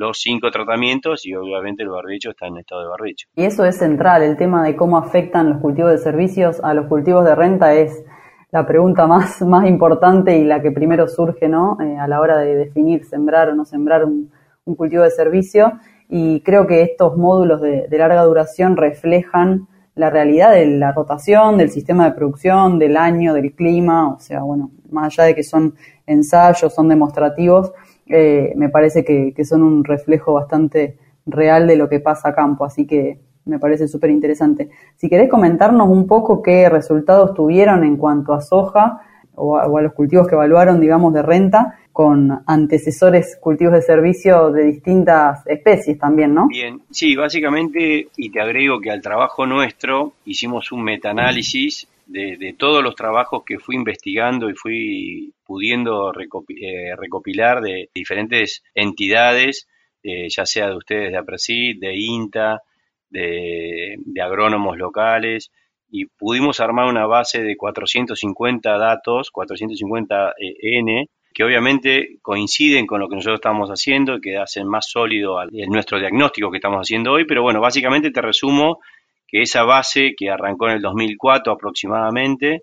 los 0.00 0.18
cinco 0.18 0.50
tratamientos 0.50 1.26
y 1.26 1.34
obviamente 1.34 1.82
el 1.82 1.90
barbecho 1.90 2.30
está 2.30 2.46
en 2.46 2.56
estado 2.56 2.80
de 2.80 2.88
barbecho. 2.88 3.28
Y 3.36 3.44
eso 3.44 3.66
es 3.66 3.76
central, 3.76 4.22
el 4.22 4.38
tema 4.38 4.64
de 4.64 4.74
cómo 4.74 4.96
afectan 4.96 5.50
los 5.50 5.60
cultivos 5.60 5.90
de 5.90 5.98
servicios 5.98 6.58
a 6.62 6.72
los 6.72 6.86
cultivos 6.86 7.22
de 7.26 7.34
renta 7.34 7.74
es 7.74 8.02
la 8.50 8.66
pregunta 8.66 9.06
más, 9.06 9.42
más 9.54 9.68
importante 9.68 10.38
y 10.38 10.44
la 10.44 10.62
que 10.62 10.70
primero 10.70 11.06
surge 11.06 11.48
¿no? 11.48 11.76
Eh, 11.82 11.98
a 11.98 12.08
la 12.08 12.18
hora 12.20 12.38
de 12.38 12.56
definir 12.56 13.04
sembrar 13.04 13.50
o 13.50 13.54
no 13.54 13.66
sembrar 13.66 14.06
un, 14.06 14.30
cultivo 14.76 15.02
de 15.02 15.10
servicio. 15.10 15.72
Y 16.08 16.40
creo 16.40 16.66
que 16.66 16.82
estos 16.82 17.16
módulos 17.16 17.60
de, 17.60 17.88
de 17.88 17.98
larga 17.98 18.22
duración 18.22 18.76
reflejan 18.76 19.66
la 19.96 20.10
realidad 20.10 20.52
de 20.52 20.66
la 20.66 20.92
rotación, 20.92 21.58
del 21.58 21.70
sistema 21.70 22.04
de 22.04 22.12
producción, 22.12 22.78
del 22.78 22.96
año, 22.96 23.34
del 23.34 23.52
clima, 23.52 24.14
o 24.14 24.20
sea, 24.20 24.42
bueno, 24.42 24.70
más 24.90 25.06
allá 25.12 25.26
de 25.26 25.34
que 25.34 25.42
son 25.42 25.74
ensayos, 26.06 26.72
son 26.72 26.88
demostrativos, 26.88 27.72
eh, 28.10 28.52
me 28.56 28.68
parece 28.68 29.04
que, 29.04 29.44
son 29.44 29.62
un 29.62 29.84
reflejo 29.84 30.32
bastante 30.32 30.96
real 31.26 31.66
de 31.66 31.76
lo 31.76 31.88
que 31.88 32.00
pasa 32.00 32.30
a 32.30 32.34
campo, 32.34 32.64
así 32.64 32.86
que 32.86 33.20
me 33.44 33.58
parece 33.58 33.88
súper 33.88 34.10
interesante. 34.10 34.68
Si 34.96 35.08
querés 35.08 35.30
comentarnos 35.30 35.88
un 35.88 36.06
poco 36.06 36.42
qué 36.42 36.68
resultados 36.68 37.34
tuvieron 37.34 37.84
en 37.84 37.96
cuanto 37.96 38.32
a 38.32 38.40
soja 38.40 39.00
o 39.34 39.56
a, 39.56 39.80
los 39.80 39.92
cultivos 39.92 40.28
que 40.28 40.34
evaluaron, 40.34 40.80
digamos, 40.80 41.14
de 41.14 41.22
renta, 41.22 41.78
con 41.92 42.42
antecesores 42.46 43.38
cultivos 43.40 43.74
de 43.74 43.82
servicio 43.82 44.50
de 44.50 44.64
distintas 44.64 45.46
especies 45.46 45.98
también, 45.98 46.34
¿no? 46.34 46.48
Bien, 46.48 46.80
sí, 46.90 47.16
básicamente, 47.16 48.08
y 48.16 48.30
te 48.30 48.40
agrego 48.40 48.80
que 48.80 48.90
al 48.90 49.00
trabajo 49.00 49.46
nuestro 49.46 50.14
hicimos 50.24 50.72
un 50.72 50.82
metaanálisis 50.82 51.88
de, 52.10 52.54
todos 52.58 52.82
los 52.82 52.94
trabajos 52.96 53.44
que 53.44 53.58
fui 53.58 53.76
investigando 53.76 54.50
y 54.50 54.54
fui 54.54 55.32
pudiendo 55.50 56.12
eh, 56.12 56.94
recopilar 56.96 57.60
de 57.60 57.90
diferentes 57.92 58.62
entidades, 58.72 59.66
eh, 60.00 60.28
ya 60.28 60.46
sea 60.46 60.68
de 60.68 60.76
ustedes 60.76 61.10
de 61.10 61.18
APRESID, 61.18 61.80
de 61.80 61.96
INTA, 61.96 62.62
de, 63.08 63.98
agrónomos 64.22 64.78
locales, 64.78 65.50
y 65.90 66.06
pudimos 66.06 66.60
armar 66.60 66.86
una 66.86 67.04
base 67.06 67.42
de 67.42 67.56
450 67.56 68.78
datos, 68.78 69.32
450 69.32 70.34
eh, 70.38 70.54
N, 70.78 71.08
que 71.34 71.42
obviamente 71.42 72.18
coinciden 72.22 72.86
con 72.86 73.00
lo 73.00 73.08
que 73.08 73.16
nosotros 73.16 73.40
estamos 73.40 73.70
haciendo 73.70 74.20
que 74.20 74.38
hacen 74.38 74.68
más 74.68 74.88
sólido 74.88 75.38
nuestro 75.66 75.98
diagnóstico 75.98 76.52
que 76.52 76.58
estamos 76.58 76.82
haciendo 76.82 77.10
hoy, 77.10 77.24
pero 77.24 77.42
bueno, 77.42 77.60
básicamente 77.60 78.12
te 78.12 78.22
resumo 78.22 78.78
que 79.26 79.42
esa 79.42 79.64
base 79.64 80.14
que 80.16 80.30
arrancó 80.30 80.68
en 80.68 80.76
el 80.76 80.82
2004 80.82 81.52
aproximadamente 81.52 82.62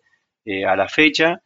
a 0.65 0.75
la 0.77 0.87
fecha, 0.87 1.41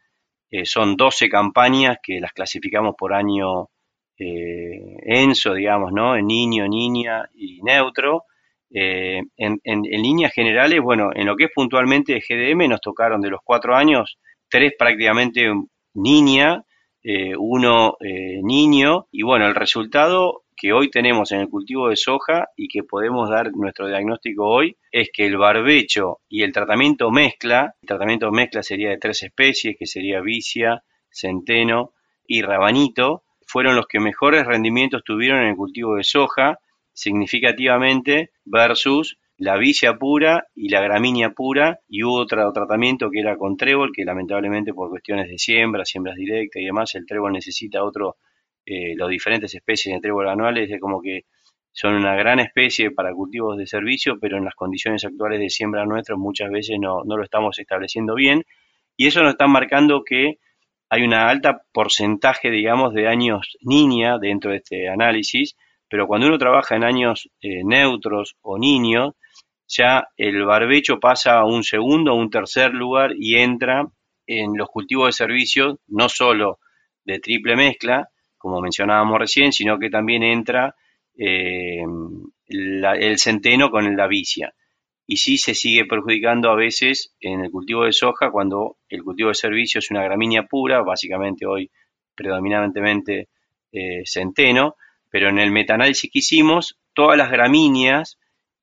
eh, 0.52 0.66
son 0.66 0.96
12 0.96 1.30
campañas 1.30 1.98
que 2.04 2.20
las 2.20 2.34
clasificamos 2.34 2.96
por 2.98 3.14
año 3.14 3.70
eh, 4.18 4.98
ENSO, 5.06 5.54
digamos, 5.54 5.92
¿no? 5.94 6.16
En 6.16 6.28
niño, 6.28 6.68
niña 6.68 7.30
y 7.34 7.62
neutro. 7.64 8.26
En, 8.74 9.30
en, 9.36 9.82
líneas 9.82 10.32
generales, 10.32 10.80
bueno, 10.80 11.10
en 11.14 11.26
lo 11.26 11.36
que 11.36 11.46
es 11.46 11.52
puntualmente 11.54 12.22
GDM 12.26 12.70
nos 12.70 12.80
tocaron 12.80 13.20
de 13.20 13.30
los 13.30 13.42
cuatro 13.44 13.76
años, 13.76 14.18
tres 14.50 14.76
prácticamente 14.80 15.52
niña, 15.94 16.64
uno 17.38 17.98
niño, 18.00 19.08
y 19.12 19.24
bueno, 19.24 19.48
el 19.48 19.56
resultado 19.56 20.41
que 20.62 20.74
hoy 20.74 20.92
tenemos 20.92 21.32
en 21.32 21.40
el 21.40 21.50
cultivo 21.50 21.90
de 21.90 21.96
soja 21.96 22.50
y 22.56 22.68
que 22.68 22.84
podemos 22.84 23.32
dar 23.32 23.52
nuestro 23.52 23.88
diagnóstico 23.88 24.46
hoy 24.46 24.78
es 24.92 25.10
que 25.12 25.26
el 25.26 25.36
barbecho 25.36 26.20
y 26.30 26.44
el 26.44 26.52
tratamiento 26.52 27.10
mezcla, 27.10 27.74
el 27.82 27.88
tratamiento 27.88 28.32
mezcla 28.32 28.62
sería 28.62 28.92
de 28.92 29.00
tres 29.00 29.24
especies, 29.24 29.76
que 29.76 29.88
sería 29.88 30.22
vicia, 30.22 30.84
centeno 31.10 31.94
y 32.28 32.44
rabanito, 32.44 33.24
fueron 33.48 33.76
los 33.76 33.88
que 33.88 34.00
mejores 34.00 34.46
rendimientos 34.46 35.04
tuvieron 35.04 35.42
en 35.42 35.48
el 35.48 35.56
cultivo 35.56 35.96
de 35.96 36.04
soja 36.04 36.60
significativamente 36.94 38.30
versus 38.46 39.18
la 39.38 39.58
vicia 39.58 39.96
pura 39.96 40.46
y 40.54 40.70
la 40.70 40.82
gramínea 40.82 41.32
pura 41.32 41.80
y 41.88 42.04
hubo 42.04 42.20
otro 42.20 42.54
tratamiento 42.54 43.10
que 43.10 43.22
era 43.22 43.36
con 43.36 43.58
trébol 43.58 43.92
que 43.92 44.06
lamentablemente 44.06 44.76
por 44.76 44.92
cuestiones 44.92 45.28
de 45.28 45.40
siembra, 45.40 45.86
siembras 45.86 46.18
directas 46.18 46.62
y 46.62 46.66
demás 46.66 46.94
el 46.94 47.08
trébol 47.08 47.34
necesita 47.34 47.84
otro 47.84 48.18
eh, 48.66 48.96
las 48.96 49.10
diferentes 49.10 49.54
especies 49.54 49.96
de 49.96 50.02
trébol 50.02 50.30
anuales 50.30 50.70
es 50.70 50.80
como 50.80 51.02
que 51.02 51.26
son 51.72 51.96
una 51.96 52.16
gran 52.16 52.40
especie 52.40 52.92
para 52.92 53.14
cultivos 53.14 53.58
de 53.58 53.66
servicio, 53.66 54.20
pero 54.20 54.38
en 54.38 54.46
las 54.46 54.56
condiciones 54.56 55.06
actuales 55.06 55.40
de 55.40 55.50
siembra 55.50 55.86
nuestras 55.86 56.18
muchas 56.18 56.52
veces 56.52 56.78
no, 56.80 57.04
no 57.06 57.18
lo 57.18 57.24
estamos 57.24 57.58
estableciendo 57.60 58.16
bien. 58.16 58.44
Y 58.98 59.08
eso 59.08 59.22
nos 59.22 59.32
está 59.32 59.48
marcando 59.48 60.04
que 60.04 60.40
hay 60.90 61.04
una 61.04 61.30
alta 61.30 61.62
porcentaje, 61.72 62.52
digamos, 62.52 62.94
de 62.94 63.08
años 63.08 63.58
niña 63.62 64.18
dentro 64.20 64.52
de 64.52 64.58
este 64.58 64.90
análisis, 64.90 65.56
pero 65.88 66.06
cuando 66.08 66.28
uno 66.28 66.38
trabaja 66.38 66.76
en 66.76 66.84
años 66.84 67.30
eh, 67.42 67.64
neutros 67.64 68.36
o 68.42 68.58
niños, 68.58 69.14
ya 69.68 70.10
el 70.18 70.44
barbecho 70.44 71.00
pasa 71.00 71.40
a 71.40 71.46
un 71.46 71.64
segundo 71.64 72.14
o 72.14 72.18
un 72.18 72.30
tercer 72.30 72.74
lugar 72.74 73.12
y 73.18 73.38
entra 73.38 73.88
en 74.28 74.58
los 74.58 74.68
cultivos 74.68 75.08
de 75.08 75.12
servicio, 75.14 75.80
no 75.88 76.10
solo 76.10 76.60
de 77.06 77.20
triple 77.20 77.56
mezcla, 77.56 78.10
como 78.42 78.60
mencionábamos 78.60 79.20
recién, 79.20 79.54
sino 79.54 79.78
que 79.78 79.90
también 79.90 80.24
entra 80.24 80.76
eh, 81.18 81.84
el 82.48 83.18
centeno 83.20 83.70
con 83.70 83.96
la 83.96 84.08
vicia. 84.08 84.54
Y 85.06 85.18
sí 85.18 85.38
se 85.38 85.54
sigue 85.54 85.86
perjudicando 85.86 86.50
a 86.50 86.56
veces 86.56 87.14
en 87.20 87.42
el 87.42 87.52
cultivo 87.52 87.86
de 87.86 87.92
soja 87.92 88.32
cuando 88.32 88.78
el 88.90 89.04
cultivo 89.04 89.30
de 89.30 89.36
servicio 89.36 89.80
es 89.80 89.92
una 89.92 90.04
gramínea 90.04 90.44
pura, 90.44 90.82
básicamente 90.82 91.46
hoy 91.46 91.70
predominantemente 92.16 93.30
eh, 93.72 94.02
centeno, 94.06 94.76
pero 95.10 95.30
en 95.30 95.40
el 95.40 95.52
metaanálisis 95.52 96.10
que 96.12 96.20
hicimos, 96.20 96.80
todas 96.94 97.18
las 97.18 97.32
gramíneas 97.32 98.18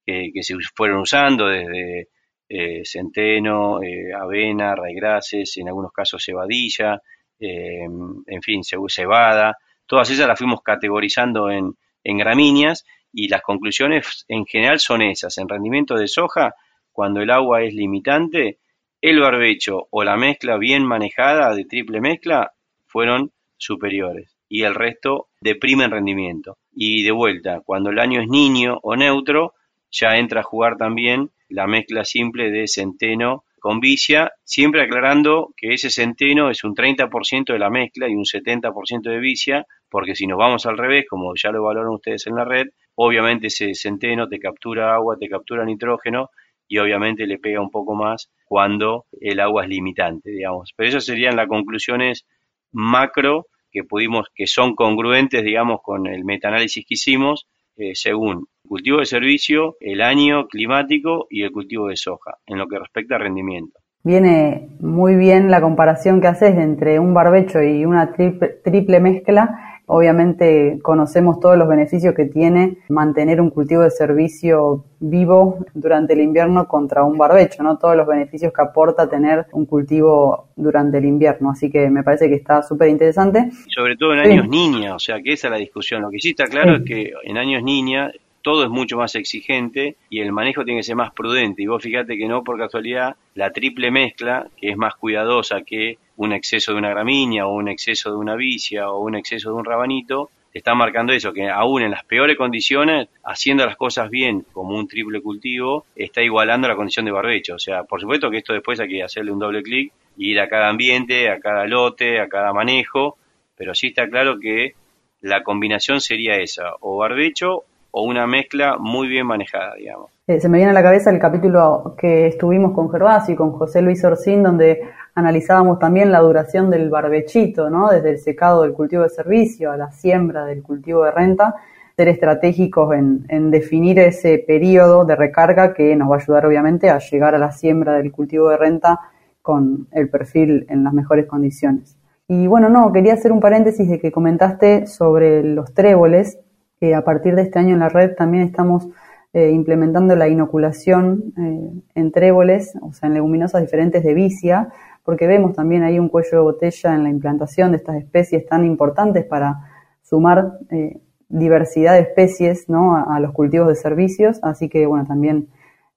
que 0.06 0.42
se 0.42 0.54
fueron 0.74 1.00
usando 1.00 1.48
desde 1.48 2.08
eh, 2.48 2.80
centeno, 2.82 3.78
avena, 4.18 4.74
raigrases, 4.74 5.58
en 5.58 5.68
algunos 5.68 5.92
casos 5.92 6.24
cebadilla, 6.24 6.98
en 7.38 8.42
fin, 8.42 8.62
cebada, 8.64 9.58
Todas 9.88 10.10
ellas 10.10 10.28
las 10.28 10.38
fuimos 10.38 10.62
categorizando 10.62 11.50
en, 11.50 11.74
gramíneas 12.04 12.86
y 13.12 13.28
las 13.28 13.42
conclusiones 13.42 14.24
en 14.28 14.44
general 14.46 14.78
son 14.78 15.02
esas. 15.02 15.38
En 15.38 15.48
rendimiento 15.48 15.96
de 15.96 16.06
soja, 16.06 16.54
cuando 16.92 17.20
el 17.20 17.30
agua 17.30 17.62
es 17.62 17.74
limitante, 17.74 18.58
el 19.00 19.18
barbecho 19.18 19.88
o 19.90 20.04
la 20.04 20.16
mezcla 20.16 20.58
bien 20.58 20.84
manejada 20.84 21.54
de 21.54 21.64
triple 21.64 22.00
mezcla 22.00 22.52
fueron 22.86 23.32
superiores 23.56 24.36
y 24.48 24.62
el 24.62 24.74
resto 24.74 25.28
deprime 25.40 25.84
en 25.84 25.90
rendimiento. 25.90 26.58
Y 26.72 27.02
de 27.02 27.12
vuelta, 27.12 27.60
cuando 27.64 27.90
el 27.90 27.98
año 27.98 28.20
es 28.20 28.28
niño 28.28 28.78
o 28.82 28.94
neutro, 28.94 29.54
ya 29.90 30.18
entra 30.18 30.40
a 30.40 30.44
jugar 30.44 30.76
también 30.76 31.30
la 31.48 31.66
mezcla 31.66 32.04
simple 32.04 32.50
de 32.50 32.68
centeno 32.68 33.44
con 33.58 33.80
vicia, 33.80 34.32
siempre 34.44 34.82
aclarando 34.82 35.52
que 35.56 35.74
ese 35.74 35.90
centeno 35.90 36.50
es 36.50 36.62
un 36.64 36.74
30% 36.74 37.52
de 37.52 37.58
la 37.58 37.70
mezcla 37.70 38.08
y 38.08 38.14
un 38.14 38.24
70% 38.24 39.02
de 39.02 39.18
vicia, 39.18 39.66
porque 39.90 40.14
si 40.14 40.26
nos 40.26 40.38
vamos 40.38 40.66
al 40.66 40.78
revés, 40.78 41.06
como 41.08 41.32
ya 41.34 41.50
lo 41.50 41.62
valoran 41.62 41.94
ustedes 41.94 42.26
en 42.26 42.34
la 42.34 42.44
red, 42.44 42.66
obviamente 42.94 43.46
ese 43.48 43.74
centeno 43.74 44.28
te 44.28 44.38
captura 44.38 44.94
agua, 44.94 45.16
te 45.18 45.28
captura 45.28 45.64
nitrógeno 45.64 46.30
y 46.66 46.78
obviamente 46.78 47.26
le 47.26 47.38
pega 47.38 47.60
un 47.60 47.70
poco 47.70 47.94
más 47.94 48.30
cuando 48.44 49.06
el 49.20 49.40
agua 49.40 49.64
es 49.64 49.70
limitante, 49.70 50.30
digamos. 50.30 50.72
Pero 50.76 50.90
esas 50.90 51.04
serían 51.04 51.36
las 51.36 51.48
conclusiones 51.48 52.26
macro 52.72 53.46
que 53.70 53.84
pudimos, 53.84 54.26
que 54.34 54.46
son 54.46 54.74
congruentes, 54.74 55.44
digamos, 55.44 55.80
con 55.82 56.06
el 56.06 56.24
metaanálisis 56.24 56.84
que 56.86 56.94
hicimos, 56.94 57.46
eh, 57.76 57.94
según 57.94 58.46
cultivo 58.66 58.98
de 58.98 59.06
servicio, 59.06 59.76
el 59.80 60.02
año 60.02 60.46
climático 60.46 61.26
y 61.30 61.42
el 61.42 61.52
cultivo 61.52 61.88
de 61.88 61.96
soja, 61.96 62.36
en 62.46 62.58
lo 62.58 62.66
que 62.66 62.78
respecta 62.78 63.16
a 63.16 63.18
rendimiento. 63.18 63.78
Viene 64.04 64.68
muy 64.80 65.16
bien 65.16 65.50
la 65.50 65.60
comparación 65.60 66.20
que 66.20 66.28
haces 66.28 66.56
entre 66.56 66.98
un 66.98 67.14
barbecho 67.14 67.62
y 67.62 67.84
una 67.84 68.12
triple, 68.12 69.00
mezcla. 69.00 69.67
Obviamente 69.90 70.78
conocemos 70.82 71.40
todos 71.40 71.56
los 71.56 71.66
beneficios 71.66 72.14
que 72.14 72.26
tiene 72.26 72.76
mantener 72.90 73.40
un 73.40 73.48
cultivo 73.48 73.82
de 73.82 73.90
servicio 73.90 74.84
vivo 75.00 75.64
durante 75.72 76.12
el 76.12 76.20
invierno 76.20 76.68
contra 76.68 77.04
un 77.04 77.16
barbecho, 77.16 77.62
¿no? 77.62 77.78
Todos 77.78 77.96
los 77.96 78.06
beneficios 78.06 78.52
que 78.52 78.60
aporta 78.60 79.08
tener 79.08 79.46
un 79.52 79.64
cultivo 79.64 80.48
durante 80.56 80.98
el 80.98 81.06
invierno. 81.06 81.50
Así 81.50 81.70
que 81.70 81.88
me 81.88 82.02
parece 82.02 82.28
que 82.28 82.34
está 82.34 82.62
súper 82.62 82.90
interesante. 82.90 83.50
Sobre 83.68 83.96
todo 83.96 84.12
en 84.12 84.18
años 84.20 84.46
niña, 84.46 84.94
o 84.94 84.98
sea 84.98 85.22
que 85.22 85.32
esa 85.32 85.48
es 85.48 85.52
la 85.52 85.58
discusión. 85.58 86.02
Lo 86.02 86.10
que 86.10 86.18
sí 86.18 86.30
está 86.30 86.44
claro 86.44 86.76
es 86.76 86.82
que 86.84 87.12
en 87.24 87.38
años 87.38 87.62
niña 87.62 88.12
todo 88.42 88.64
es 88.64 88.70
mucho 88.70 88.98
más 88.98 89.14
exigente 89.14 89.96
y 90.10 90.20
el 90.20 90.32
manejo 90.32 90.64
tiene 90.64 90.80
que 90.80 90.84
ser 90.84 90.96
más 90.96 91.12
prudente. 91.12 91.62
Y 91.62 91.66
vos 91.66 91.82
fíjate 91.82 92.18
que 92.18 92.28
no 92.28 92.44
por 92.44 92.58
casualidad 92.58 93.16
la 93.34 93.52
triple 93.52 93.90
mezcla, 93.90 94.48
que 94.56 94.70
es 94.70 94.76
más 94.76 94.94
cuidadosa 94.96 95.62
que 95.62 95.96
un 96.18 96.32
exceso 96.32 96.72
de 96.72 96.78
una 96.78 96.90
gramínea 96.90 97.46
o 97.46 97.54
un 97.54 97.68
exceso 97.68 98.10
de 98.10 98.16
una 98.16 98.34
vicia 98.34 98.90
o 98.90 98.98
un 98.98 99.14
exceso 99.14 99.50
de 99.50 99.56
un 99.56 99.64
rabanito, 99.64 100.30
está 100.52 100.74
marcando 100.74 101.12
eso, 101.12 101.32
que 101.32 101.48
aún 101.48 101.82
en 101.82 101.92
las 101.92 102.04
peores 102.04 102.36
condiciones, 102.36 103.08
haciendo 103.24 103.64
las 103.64 103.76
cosas 103.76 104.10
bien 104.10 104.44
como 104.52 104.76
un 104.76 104.88
triple 104.88 105.22
cultivo, 105.22 105.86
está 105.94 106.20
igualando 106.20 106.66
la 106.66 106.74
condición 106.74 107.06
de 107.06 107.12
barbecho. 107.12 107.54
O 107.54 107.58
sea, 107.60 107.84
por 107.84 108.00
supuesto 108.00 108.30
que 108.30 108.38
esto 108.38 108.52
después 108.52 108.80
hay 108.80 108.88
que 108.88 109.02
hacerle 109.02 109.30
un 109.30 109.38
doble 109.38 109.62
clic 109.62 109.92
ir 110.16 110.40
a 110.40 110.48
cada 110.48 110.68
ambiente, 110.68 111.30
a 111.30 111.38
cada 111.38 111.64
lote, 111.66 112.20
a 112.20 112.28
cada 112.28 112.52
manejo, 112.52 113.16
pero 113.56 113.72
sí 113.74 113.88
está 113.88 114.08
claro 114.08 114.40
que 114.40 114.74
la 115.20 115.44
combinación 115.44 116.00
sería 116.00 116.36
esa, 116.36 116.72
o 116.80 116.96
barbecho 116.96 117.62
o 117.92 118.02
una 118.02 118.26
mezcla 118.26 118.76
muy 118.76 119.06
bien 119.06 119.26
manejada, 119.26 119.76
digamos. 119.76 120.17
Eh, 120.28 120.40
se 120.40 120.48
me 120.50 120.58
viene 120.58 120.72
a 120.72 120.74
la 120.74 120.82
cabeza 120.82 121.08
el 121.08 121.18
capítulo 121.18 121.94
que 121.96 122.26
estuvimos 122.26 122.72
con 122.72 122.90
Gervasio 122.90 123.32
y 123.32 123.36
con 123.36 123.52
José 123.52 123.80
Luis 123.80 124.04
Orcín, 124.04 124.42
donde 124.42 124.82
analizábamos 125.14 125.78
también 125.78 126.12
la 126.12 126.20
duración 126.20 126.68
del 126.68 126.90
barbechito, 126.90 127.70
¿no? 127.70 127.88
Desde 127.88 128.10
el 128.10 128.18
secado 128.18 128.60
del 128.60 128.74
cultivo 128.74 129.04
de 129.04 129.08
servicio 129.08 129.72
a 129.72 129.78
la 129.78 129.90
siembra 129.90 130.44
del 130.44 130.62
cultivo 130.62 131.04
de 131.04 131.12
renta, 131.12 131.54
ser 131.96 132.08
estratégicos 132.08 132.94
en, 132.94 133.24
en 133.30 133.50
definir 133.50 133.98
ese 134.00 134.44
periodo 134.46 135.06
de 135.06 135.16
recarga 135.16 135.72
que 135.72 135.96
nos 135.96 136.10
va 136.10 136.16
a 136.16 136.18
ayudar 136.18 136.44
obviamente 136.44 136.90
a 136.90 136.98
llegar 136.98 137.34
a 137.34 137.38
la 137.38 137.50
siembra 137.50 137.94
del 137.94 138.12
cultivo 138.12 138.50
de 138.50 138.58
renta 138.58 139.00
con 139.40 139.88
el 139.92 140.10
perfil 140.10 140.66
en 140.68 140.84
las 140.84 140.92
mejores 140.92 141.24
condiciones. 141.24 141.96
Y 142.28 142.46
bueno, 142.46 142.68
no, 142.68 142.92
quería 142.92 143.14
hacer 143.14 143.32
un 143.32 143.40
paréntesis 143.40 143.88
de 143.88 143.98
que 143.98 144.12
comentaste 144.12 144.88
sobre 144.88 145.42
los 145.42 145.72
tréboles, 145.72 146.38
que 146.78 146.94
a 146.94 147.02
partir 147.02 147.34
de 147.34 147.42
este 147.42 147.58
año 147.58 147.72
en 147.72 147.80
la 147.80 147.88
red 147.88 148.14
también 148.14 148.44
estamos 148.44 148.88
eh, 149.34 149.50
implementando 149.50 150.16
la 150.16 150.28
inoculación 150.28 151.34
eh, 151.36 151.82
en 151.94 152.12
tréboles, 152.12 152.74
o 152.80 152.92
sea, 152.92 153.08
en 153.08 153.14
leguminosas 153.14 153.60
diferentes 153.60 154.02
de 154.02 154.14
vicia, 154.14 154.68
porque 155.04 155.26
vemos 155.26 155.54
también 155.54 155.82
ahí 155.82 155.98
un 155.98 156.08
cuello 156.08 156.30
de 156.32 156.38
botella 156.38 156.94
en 156.94 157.02
la 157.02 157.10
implantación 157.10 157.70
de 157.70 157.78
estas 157.78 157.96
especies 157.96 158.46
tan 158.46 158.64
importantes 158.64 159.24
para 159.24 159.56
sumar 160.02 160.58
eh, 160.70 160.98
diversidad 161.28 161.94
de 161.94 162.00
especies 162.00 162.68
¿no? 162.68 162.96
a, 162.96 163.20
los 163.20 163.32
cultivos 163.32 163.68
de 163.68 163.74
servicios, 163.74 164.38
así 164.42 164.68
que 164.68 164.86
bueno, 164.86 165.06
también 165.06 165.48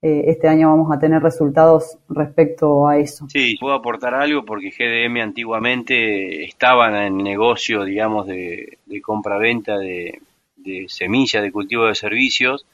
eh, 0.01 0.23
este 0.27 0.47
año 0.47 0.69
vamos 0.69 0.91
a 0.91 0.99
tener 0.99 1.21
resultados 1.21 1.97
respecto 2.09 2.87
a 2.87 2.97
eso. 2.97 3.27
Sí, 3.29 3.55
puedo 3.59 3.75
aportar 3.75 4.13
algo 4.13 4.43
porque 4.43 4.71
GDM 4.71 5.21
antiguamente 5.21 6.43
estaba 6.43 7.05
en 7.05 7.17
negocio, 7.17 7.85
digamos, 7.85 8.27
de, 8.27 8.77
de 8.85 9.01
compra-venta 9.01 9.77
de, 9.77 10.19
de 10.57 10.85
semillas 10.89 11.43
de 11.43 11.51
cultivo 11.51 11.85
de 11.85 11.95
servicios 11.95 12.65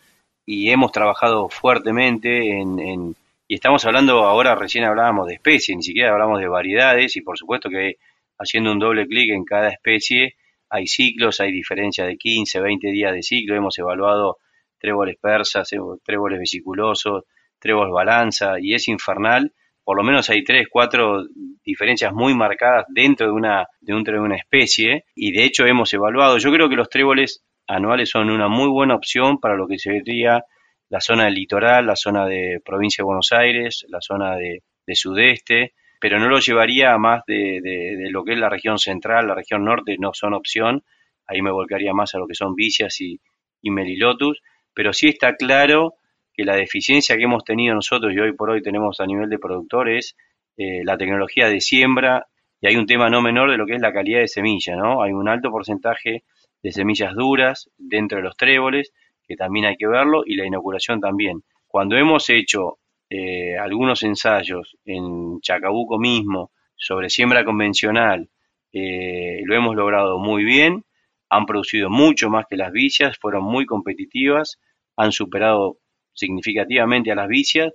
y 0.48 0.72
hemos 0.72 0.92
trabajado 0.92 1.50
fuertemente 1.50 2.60
en, 2.60 2.80
en, 2.80 3.16
y 3.48 3.54
estamos 3.54 3.86
hablando 3.86 4.24
ahora 4.24 4.56
recién 4.56 4.86
hablábamos 4.86 5.28
de 5.28 5.36
especies, 5.36 5.78
ni 5.78 5.84
siquiera 5.84 6.12
hablamos 6.12 6.40
de 6.40 6.48
variedades 6.48 7.16
y 7.18 7.22
por 7.22 7.38
supuesto 7.38 7.70
que 7.70 7.98
haciendo 8.40 8.72
un 8.72 8.80
doble 8.80 9.06
clic 9.06 9.30
en 9.32 9.44
cada 9.46 9.70
especie 9.70 10.36
hay 10.70 10.88
ciclos, 10.88 11.40
hay 11.40 11.52
diferencia 11.52 12.06
de 12.06 12.18
15, 12.18 12.60
20 12.62 12.88
días 12.88 13.14
de 13.14 13.22
ciclo, 13.22 13.56
hemos 13.56 13.78
evaluado 13.78 14.38
tréboles 14.80 15.18
persas, 15.18 15.72
eh, 15.74 15.78
tréboles 16.04 16.40
vesiculosos, 16.40 17.24
tréboles 17.60 17.92
balanza, 17.92 18.60
y 18.60 18.74
es 18.74 18.88
infernal. 18.88 19.54
Por 19.84 19.98
lo 19.98 20.04
menos 20.04 20.30
hay 20.30 20.44
tres, 20.44 20.68
cuatro 20.70 21.26
diferencias 21.64 22.14
muy 22.14 22.34
marcadas 22.34 22.86
dentro 22.90 23.28
de 23.28 23.32
una, 23.34 23.68
de, 23.80 23.94
un, 23.94 24.04
de 24.04 24.20
una 24.20 24.36
especie, 24.36 25.06
y 25.16 25.32
de 25.32 25.46
hecho 25.46 25.66
hemos 25.66 25.94
evaluado. 25.94 26.38
Yo 26.38 26.52
creo 26.52 26.70
que 26.70 26.76
los 26.76 26.90
tréboles 26.90 27.44
anuales 27.68 28.10
son 28.10 28.30
una 28.30 28.48
muy 28.48 28.70
buena 28.70 28.96
opción 28.96 29.40
para 29.40 29.56
lo 29.56 29.68
que 29.68 29.78
sería 29.78 30.44
la 30.90 31.02
zona 31.02 31.26
del 31.26 31.34
litoral, 31.34 31.86
la 31.86 31.96
zona 31.96 32.26
de 32.26 32.62
provincia 32.64 33.02
de 33.02 33.08
Buenos 33.08 33.32
Aires, 33.34 33.86
la 33.90 34.00
zona 34.02 34.36
de, 34.36 34.64
de 34.86 34.96
sudeste, 34.96 35.74
pero 36.00 36.20
no 36.20 36.30
lo 36.30 36.40
llevaría 36.40 36.94
a 36.94 36.98
más 36.98 37.24
de, 37.28 38.10
lo 38.10 38.24
que 38.24 38.34
es 38.34 38.40
la 38.40 38.50
región 38.50 38.78
central, 38.78 39.28
la 39.28 39.36
región 39.36 39.66
norte 39.66 39.98
no 40.00 40.12
son 40.14 40.34
opción, 40.34 40.84
ahí 41.26 41.42
me 41.42 41.52
volcaría 41.52 41.94
más 41.94 42.16
a 42.16 42.20
lo 42.20 42.28
que 42.28 42.36
son 42.36 42.56
vicias 42.56 43.02
y, 43.02 43.20
y 43.62 43.70
melilotus, 43.70 44.42
pero 44.74 44.94
sí 44.94 45.08
está 45.08 45.36
claro 45.36 45.96
que 46.34 46.46
la 46.46 46.56
deficiencia 46.56 47.18
que 47.18 47.24
hemos 47.24 47.44
tenido 47.44 47.74
nosotros 47.74 48.14
y 48.14 48.20
hoy 48.20 48.34
por 48.34 48.52
hoy 48.52 48.62
tenemos 48.62 49.00
a 49.00 49.06
nivel 49.06 49.30
de 49.30 49.40
productores, 49.40 50.16
eh, 50.56 50.84
la 50.84 50.98
tecnología 50.98 51.50
de 51.50 51.60
siembra 51.60 52.28
y 52.62 52.68
hay 52.68 52.76
un 52.76 52.86
tema 52.86 53.10
no 53.10 53.22
menor 53.22 53.52
de 53.52 53.58
lo 53.58 53.66
que 53.66 53.76
es 53.76 53.82
la 53.82 53.92
calidad 53.92 54.20
de 54.20 54.28
semilla, 54.28 54.76
¿no? 54.76 55.04
Hay 55.04 55.12
un 55.12 55.28
alto 55.28 55.52
porcentaje 55.52 56.24
de 56.62 56.72
semillas 56.72 57.14
duras 57.16 57.70
dentro 57.78 58.18
de 58.18 58.24
los 58.24 58.38
tréboles, 58.38 58.92
que 59.28 59.36
también 59.36 59.66
hay 59.66 59.76
que 59.78 59.88
verlo, 59.88 60.24
y 60.26 60.36
la 60.36 60.46
inoculación 60.46 61.00
también. 61.00 61.44
Cuando 61.68 61.98
hemos 61.98 62.30
hecho 62.30 62.80
eh, 63.10 63.58
algunos 63.58 64.04
ensayos 64.04 64.78
en 64.86 65.40
Chacabuco 65.42 65.98
mismo 65.98 66.52
sobre 66.76 67.10
siembra 67.10 67.44
convencional, 67.44 68.30
eh, 68.74 69.42
lo 69.46 69.56
hemos 69.56 69.76
logrado 69.76 70.20
muy 70.20 70.44
bien, 70.44 70.84
han 71.30 71.46
producido 71.46 71.90
mucho 71.90 72.30
más 72.30 72.46
que 72.50 72.56
las 72.58 72.72
vicias, 72.72 73.18
fueron 73.20 73.44
muy 73.44 73.66
competitivas, 73.66 74.60
han 74.96 75.12
superado 75.12 75.78
significativamente 76.14 77.12
a 77.12 77.16
las 77.16 77.28
vicias. 77.28 77.74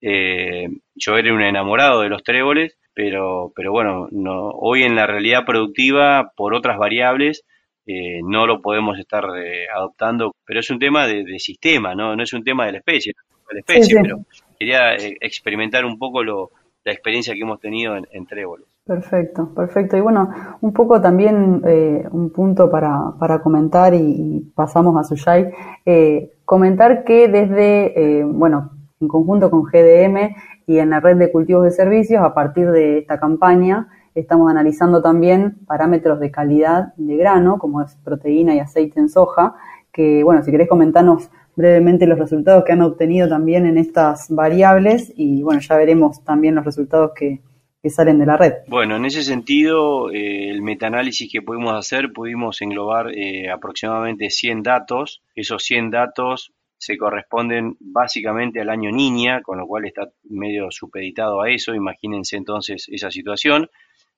Eh, 0.00 0.68
yo 0.94 1.16
era 1.16 1.32
un 1.32 1.42
enamorado 1.42 2.00
de 2.00 2.08
los 2.08 2.22
tréboles, 2.22 2.76
pero, 2.94 3.52
pero 3.54 3.72
bueno, 3.72 4.08
no, 4.10 4.50
hoy 4.50 4.82
en 4.82 4.96
la 4.96 5.06
realidad 5.06 5.44
productiva, 5.44 6.32
por 6.36 6.54
otras 6.54 6.78
variables, 6.78 7.44
eh, 7.86 8.20
no 8.22 8.46
lo 8.46 8.62
podemos 8.62 8.98
estar 8.98 9.24
eh, 9.36 9.66
adoptando, 9.74 10.34
pero 10.46 10.60
es 10.60 10.70
un 10.70 10.78
tema 10.78 11.06
de, 11.06 11.24
de, 11.24 11.38
sistema, 11.38 11.94
¿no? 11.94 12.16
no 12.16 12.22
es 12.22 12.32
un 12.32 12.42
tema 12.42 12.64
de 12.66 12.72
la 12.72 12.78
especie, 12.78 13.12
de 13.48 13.54
la 13.54 13.60
especie 13.60 13.84
sí, 13.84 13.90
sí. 13.90 13.98
pero 14.00 14.20
quería 14.58 14.94
eh, 14.94 15.16
experimentar 15.20 15.84
un 15.84 15.98
poco 15.98 16.22
lo, 16.22 16.50
la 16.84 16.92
experiencia 16.92 17.34
que 17.34 17.40
hemos 17.40 17.60
tenido 17.60 17.96
en, 17.96 18.06
en 18.10 18.26
tréboles. 18.26 18.66
Perfecto, 18.86 19.52
perfecto. 19.54 19.96
Y 19.96 20.00
bueno, 20.00 20.28
un 20.60 20.72
poco 20.72 21.00
también 21.00 21.62
eh, 21.66 22.04
un 22.10 22.30
punto 22.30 22.70
para, 22.70 23.12
para 23.18 23.40
comentar 23.40 23.94
y, 23.94 23.98
y 23.98 24.40
pasamos 24.54 24.94
a 24.98 25.04
Suyay. 25.04 25.50
Comentar 26.44 27.04
que 27.04 27.28
desde, 27.28 28.24
bueno, 28.24 28.72
en 29.00 29.08
conjunto 29.08 29.50
con 29.50 29.62
GDM 29.62 30.34
y 30.66 30.78
en 30.78 30.90
la 30.90 31.00
red 31.00 31.16
de 31.16 31.32
cultivos 31.32 31.64
de 31.64 31.70
servicios, 31.70 32.22
a 32.22 32.34
partir 32.34 32.70
de 32.70 32.98
esta 32.98 33.18
campaña, 33.18 33.88
estamos 34.14 34.50
analizando 34.50 35.02
también 35.02 35.56
parámetros 35.66 36.20
de 36.20 36.30
calidad 36.30 36.94
de 36.96 37.16
grano, 37.16 37.58
como 37.58 37.82
es 37.82 37.96
proteína 38.04 38.54
y 38.54 38.60
aceite 38.60 39.00
en 39.00 39.08
soja, 39.08 39.54
que, 39.92 40.22
bueno, 40.24 40.42
si 40.42 40.50
querés 40.50 40.68
comentarnos 40.68 41.30
brevemente 41.56 42.06
los 42.06 42.18
resultados 42.18 42.64
que 42.64 42.72
han 42.72 42.82
obtenido 42.82 43.28
también 43.28 43.66
en 43.66 43.78
estas 43.78 44.28
variables 44.28 45.12
y, 45.16 45.42
bueno, 45.42 45.60
ya 45.60 45.76
veremos 45.76 46.24
también 46.24 46.54
los 46.54 46.64
resultados 46.64 47.12
que, 47.14 47.40
salen 47.86 48.18
de 48.18 48.24
la 48.24 48.38
red. 48.38 48.54
Bueno, 48.66 48.96
en 48.96 49.04
ese 49.04 49.22
sentido, 49.22 50.10
eh, 50.10 50.48
el 50.48 50.62
metaanálisis 50.62 51.30
que 51.30 51.42
pudimos 51.42 51.74
hacer, 51.74 52.14
pudimos 52.14 52.62
englobar 52.62 53.10
eh, 53.10 53.50
aproximadamente 53.50 54.30
100 54.30 54.62
datos. 54.62 55.22
Esos 55.34 55.62
100 55.64 55.90
datos 55.90 56.54
se 56.78 56.96
corresponden 56.96 57.76
básicamente 57.80 58.62
al 58.62 58.70
año 58.70 58.90
niña, 58.90 59.42
con 59.42 59.58
lo 59.58 59.66
cual 59.66 59.84
está 59.84 60.08
medio 60.30 60.70
supeditado 60.70 61.42
a 61.42 61.50
eso. 61.50 61.74
Imagínense 61.74 62.36
entonces 62.36 62.86
esa 62.90 63.10
situación. 63.10 63.68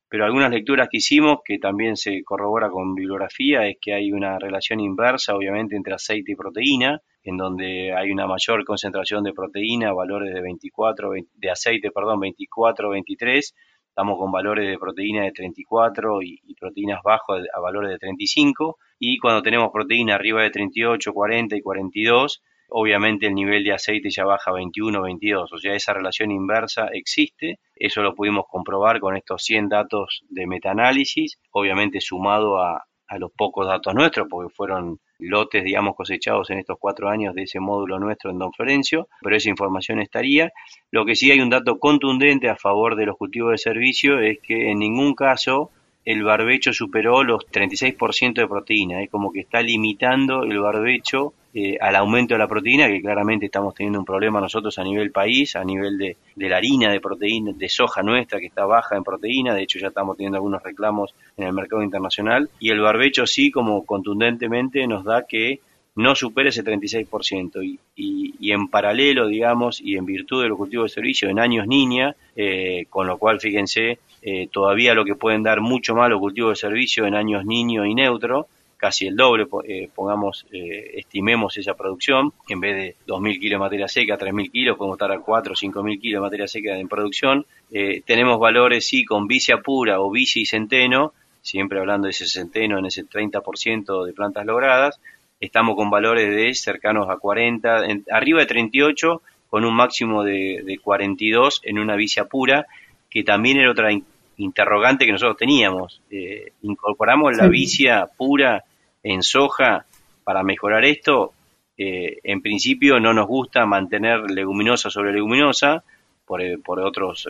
Pero 0.09 0.25
algunas 0.25 0.51
lecturas 0.51 0.89
que 0.89 0.99
hicimos, 0.99 1.39
que 1.45 1.59
también 1.59 1.97
se 1.97 2.23
corrobora 2.23 2.71
con 2.71 2.95
bibliografía, 2.95 3.67
es 3.67 3.77
que 3.81 3.93
hay 3.93 4.13
una 4.13 4.39
relación 4.39 4.81
inversa, 4.81 5.35
obviamente, 5.35 5.75
entre 5.75 5.95
aceite 5.95 6.33
y 6.33 6.37
proteína, 6.37 7.01
en 7.25 7.37
donde 7.37 7.93
hay 7.93 8.13
una 8.13 8.27
mayor 8.27 8.65
concentración 8.65 9.25
de 9.25 9.33
proteína, 9.33 9.93
valores 9.93 10.33
de 10.33 10.41
24, 10.41 11.11
de 11.35 11.51
aceite, 11.51 11.91
perdón, 11.91 12.21
24, 12.21 12.91
23, 12.91 13.55
estamos 13.89 14.17
con 14.17 14.31
valores 14.31 14.69
de 14.69 14.79
proteína 14.79 15.25
de 15.25 15.33
34 15.33 16.23
y, 16.23 16.41
y 16.45 16.55
proteínas 16.55 17.01
bajos 17.03 17.43
a 17.53 17.61
valores 17.61 17.91
de 17.91 17.99
35, 17.99 18.79
y 19.01 19.19
cuando 19.19 19.43
tenemos 19.43 19.71
proteína 19.73 20.15
arriba 20.15 20.43
de 20.43 20.51
38, 20.51 21.13
40 21.13 21.57
y 21.57 21.61
42, 21.63 22.43
obviamente 22.69 23.27
el 23.27 23.35
nivel 23.35 23.65
de 23.65 23.73
aceite 23.73 24.11
ya 24.11 24.25
baja 24.25 24.51
a 24.51 24.55
21, 24.55 25.03
22, 25.03 25.53
o 25.53 25.59
sea, 25.59 25.75
esa 25.75 25.93
relación 25.93 26.31
inversa 26.31 26.89
existe, 26.93 27.59
eso 27.75 28.03
lo 28.03 28.15
pudimos 28.15 28.45
comprobar 28.49 29.01
con 29.01 29.17
estos 29.17 29.43
100 29.43 29.69
datos 29.69 30.23
de 30.29 30.47
metaanálisis, 30.47 31.39
obviamente 31.51 32.01
sumado 32.01 32.59
a, 32.61 32.87
a 33.09 33.19
los 33.19 33.31
pocos 33.33 33.67
datos 33.67 33.95
nuestros, 33.95 34.27
porque 34.29 34.53
fueron 34.55 35.01
lotes, 35.19 35.65
digamos, 35.65 35.95
cosechados 35.95 36.51
en 36.51 36.59
estos 36.59 36.77
cuatro 36.79 37.09
años 37.09 37.35
de 37.35 37.43
ese 37.43 37.61
módulo 37.61 37.99
nuestro 37.99 38.31
en 38.31 38.39
Don 38.39 38.53
Florencio, 38.53 39.09
pero 39.23 39.37
esa 39.37 39.49
información 39.49 40.01
estaría. 40.01 40.53
Lo 40.91 41.05
que 41.05 41.15
sí 41.15 41.31
hay 41.31 41.41
un 41.41 41.51
dato 41.51 41.79
contundente 41.79 42.49
a 42.49 42.57
favor 42.57 42.97
de 42.97 43.07
los 43.07 43.17
cultivos 43.17 43.53
de 43.53 43.59
servicio 43.59 44.21
es 44.21 44.39
que 44.41 44.71
en 44.71 44.79
ningún 44.79 45.15
caso 45.15 45.71
el 46.07 46.23
barbecho 46.23 46.73
superó 46.73 47.25
los 47.25 47.45
36% 47.49 48.35
de 48.35 48.47
proteína, 48.47 49.03
es 49.03 49.11
como 49.11 49.33
que 49.33 49.41
está 49.41 49.61
limitando 49.61 50.45
el 50.45 50.61
barbecho 50.61 51.35
eh, 51.53 51.77
al 51.81 51.97
aumento 51.97 52.35
de 52.35 52.39
la 52.39 52.47
proteína, 52.47 52.87
que 52.87 53.03
claramente 53.03 53.47
estamos 53.47 53.75
teniendo 53.75 53.99
un 53.99 54.05
problema 54.05 54.41
nosotros 54.41 54.79
a 54.79 54.85
nivel 54.85 55.11
país, 55.11 55.57
a 55.57 55.65
nivel 55.65 55.99
de, 55.99 56.17
de, 56.37 56.49
la 56.49 56.59
harina 56.59 56.93
de 56.93 57.01
proteína, 57.01 57.53
de 57.55 57.69
soja 57.69 58.05
nuestra 58.05 58.39
que 58.39 58.47
está 58.47 58.65
baja 58.67 58.97
en 58.97 59.03
proteína, 59.03 59.53
de 59.53 59.63
hecho 59.63 59.81
ya 59.81 59.89
estamos 59.89 60.17
teniendo 60.17 60.37
algunos 60.37 60.63
reclamos 60.63 61.13
en 61.37 61.49
el 61.49 61.53
mercado 61.53 61.83
internacional, 61.83 62.51
y 62.61 62.71
el 62.71 62.81
barbecho 62.81 63.27
sí 63.27 63.51
como 63.51 63.85
contundentemente 63.85 64.87
nos 64.87 65.05
da 65.05 65.27
que 65.27 65.59
no 65.97 66.15
supere 66.15 66.51
ese 66.51 66.63
36%. 66.63 67.65
Y, 67.65 67.81
y, 67.97 68.35
y, 68.39 68.53
en 68.53 68.69
paralelo, 68.69 69.27
digamos, 69.27 69.81
y 69.81 69.97
en 69.97 70.05
virtud 70.05 70.43
de 70.43 70.49
los 70.49 70.59
cultivos 70.59 70.91
de 70.91 70.95
servicio 70.95 71.29
en 71.29 71.41
años 71.41 71.67
niña, 71.67 72.15
eh, 72.37 72.85
con 72.91 73.07
lo 73.07 73.19
cual, 73.19 73.41
fíjense, 73.41 73.99
eh, 74.23 74.49
todavía 74.51 74.95
lo 74.95 75.05
que 75.05 75.15
pueden 75.15 75.43
dar 75.43 75.61
mucho 75.61 75.95
más 75.95 76.11
los 76.11 76.21
cultivos 76.21 76.53
de 76.53 76.57
servicio 76.69 77.07
en 77.07 77.15
años 77.15 77.45
niño 77.45 77.85
y 77.85 77.95
neutro, 77.95 78.49
casi 78.77 79.07
el 79.07 79.17
doble, 79.17 79.47
eh, 79.67 79.89
pongamos, 79.95 80.47
eh, 80.53 80.93
estimemos 80.95 81.57
esa 81.57 81.75
producción, 81.75 82.33
en 82.49 82.61
vez 82.61 82.77
de 82.77 82.97
2.000 83.07 83.41
kilos 83.41 83.59
de 83.59 83.59
materia 83.59 83.89
seca, 83.89 84.19
3.000 84.19 84.51
kilos, 84.51 84.77
podemos 84.77 84.97
estar 84.97 85.13
a 85.13 85.19
4 85.19 85.53
o 85.53 85.57
5.000 85.57 86.01
kilos 86.01 86.19
de 86.19 86.23
materia 86.23 86.49
seca 86.49 86.79
en 86.79 86.89
producción. 86.89 87.47
Eh, 87.73 88.03
tenemos 88.05 88.39
valores, 88.39 88.87
sí, 88.87 89.05
con 89.05 89.27
vicia 89.27 89.59
pura 89.59 90.01
o 90.01 90.11
vicia 90.11 90.43
y 90.43 90.47
centeno, 90.47 91.13
siempre 91.41 91.79
hablando 91.79 92.07
de 92.07 92.11
ese 92.11 92.27
centeno 92.27 92.79
en 92.79 92.87
ese 92.87 93.05
30% 93.05 94.05
de 94.05 94.13
plantas 94.13 94.45
logradas, 94.45 95.01
estamos 95.41 95.77
con 95.77 95.91
valores 95.91 96.35
de 96.35 96.55
cercanos 96.55 97.09
a 97.09 97.17
40, 97.17 97.85
arriba 98.11 98.41
de 98.41 98.47
38, 98.47 99.23
con 99.49 99.65
un 99.65 99.75
máximo 99.75 100.25
de, 100.25 100.63
de 100.65 100.79
42 100.79 101.61
en 101.65 101.79
una 101.79 101.95
vicia 101.95 102.25
pura, 102.25 102.67
que 103.11 103.23
también 103.23 103.59
era 103.59 103.71
otra 103.71 103.91
interrogante 104.37 105.07
que 105.07 105.13
nosotros 105.13 105.37
teníamos. 105.37 106.03
Eh, 106.11 106.53
incorporamos 106.63 107.37
la 107.37 107.49
vicia 107.49 108.07
pura 108.17 108.65
en 109.03 109.23
soja 109.23 109.87
para 110.25 110.43
mejorar 110.43 110.85
esto. 110.85 111.33
Eh, 111.79 112.19
en 112.23 112.41
principio 112.41 112.99
no 113.01 113.13
nos 113.13 113.27
gusta 113.27 113.67
mantener 113.67 114.31
leguminosa 114.31 114.91
sobre 114.91 115.13
leguminosa 115.13 115.85
por, 116.25 116.43
eh, 116.43 116.59
por 116.59 116.81
otros 116.81 117.29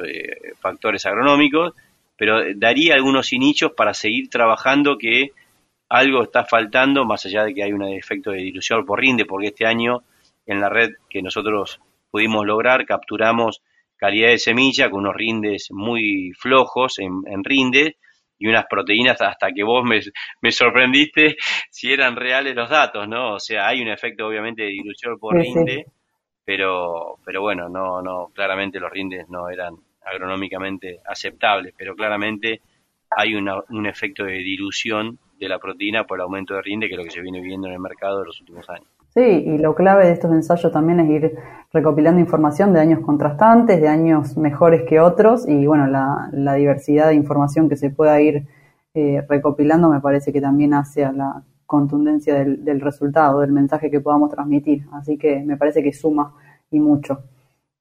factores 0.60 1.04
agronómicos, 1.06 1.74
pero 2.16 2.40
daría 2.54 2.94
algunos 2.94 3.32
inichos 3.32 3.72
para 3.72 3.92
seguir 3.92 4.30
trabajando 4.30 4.96
que 4.98 5.32
algo 5.88 6.22
está 6.22 6.44
faltando, 6.44 7.04
más 7.04 7.26
allá 7.26 7.44
de 7.44 7.54
que 7.54 7.62
hay 7.62 7.72
un 7.72 7.84
efecto 7.84 8.30
de 8.30 8.38
dilución 8.38 8.84
por 8.84 9.00
rinde, 9.00 9.24
porque 9.24 9.48
este 9.48 9.66
año 9.66 10.02
en 10.46 10.60
la 10.60 10.68
red 10.68 10.94
que 11.08 11.22
nosotros 11.22 11.80
pudimos 12.10 12.46
lograr 12.46 12.86
capturamos 12.86 13.62
calidad 13.96 14.28
de 14.28 14.38
semilla 14.38 14.90
con 14.90 15.00
unos 15.00 15.14
rindes 15.14 15.68
muy 15.70 16.32
flojos 16.38 16.98
en, 16.98 17.44
rinde 17.44 17.96
y 18.38 18.46
unas 18.48 18.66
proteínas 18.68 19.20
hasta 19.22 19.52
que 19.52 19.62
vos 19.62 19.85
me, 19.85 20.52
sorprendiste 20.52 21.37
si 21.70 21.92
eran 21.92 22.16
reales 22.16 22.54
los 22.54 22.68
datos, 22.68 23.09
¿no? 23.09 23.35
O 23.35 23.40
sea, 23.40 23.68
hay 23.68 23.80
un 23.80 23.88
efecto 23.88 24.26
obviamente 24.26 24.62
de 24.62 24.68
dilución 24.68 25.18
por 25.18 25.37
rinde, 25.37 25.87
pero 26.44 27.16
pero 27.24 27.40
bueno, 27.40 27.68
no 27.68 28.02
no 28.02 28.28
claramente 28.35 28.78
los 28.78 28.90
rindes 28.90 29.28
no 29.28 29.48
eran 29.48 29.74
agronómicamente 30.04 31.00
aceptables, 31.04 31.74
pero 31.76 31.96
claramente 31.96 32.61
hay 33.11 33.35
un 33.35 33.87
efecto 33.87 34.24
de 34.24 34.35
dilución 34.35 35.18
de 35.38 35.48
la 35.48 35.59
proteína 35.59 36.04
por 36.04 36.18
el 36.18 36.22
aumento 36.22 36.54
de 36.54 36.62
rinde 36.62 36.88
que 36.88 36.94
es 36.94 36.98
lo 36.98 37.04
que 37.04 37.11
se 37.11 37.20
viene 37.20 37.40
viendo 37.40 37.66
en 37.68 37.74
el 37.74 37.80
mercado 37.80 38.20
de 38.20 38.26
los 38.26 38.40
últimos 38.40 38.68
años. 38.70 38.88
Sí, 39.16 39.22
y 39.22 39.57
lo 39.57 39.74
clave 39.74 40.05
de 40.05 40.12
estos 40.12 40.31
ensayos 40.31 40.70
también 40.70 41.00
es 41.00 41.09
ir 41.09 41.38
recopilando 41.72 42.20
información 42.20 42.74
de 42.74 42.81
años 42.81 43.00
contrastantes, 43.00 43.81
de 43.81 43.88
años 43.88 44.37
mejores 44.37 44.83
que 44.83 45.00
otros, 45.00 45.48
y 45.48 45.66
bueno, 45.66 45.87
la, 45.87 46.55
diversidad 46.55 47.09
de 47.09 47.14
información 47.14 47.66
que 47.70 47.76
se 47.76 47.88
pueda 47.88 48.20
ir 48.20 48.46
eh, 48.92 49.24
recopilando 49.26 49.88
me 49.88 50.02
parece 50.02 50.35
que 50.35 50.42
también 50.42 50.74
hace 50.74 51.02
a 51.02 51.12
la 51.12 51.42
contundencia 51.64 52.35
del, 52.35 52.79
resultado, 52.83 53.40
del 53.40 53.52
mensaje 53.52 53.90
que 53.90 54.00
podamos 54.00 54.31
transmitir. 54.31 54.85
Así 54.92 55.16
que 55.16 55.42
me 55.42 55.57
parece 55.57 55.83
que 55.83 55.94
suma 55.94 56.35
y 56.70 56.79
mucho. 56.79 57.20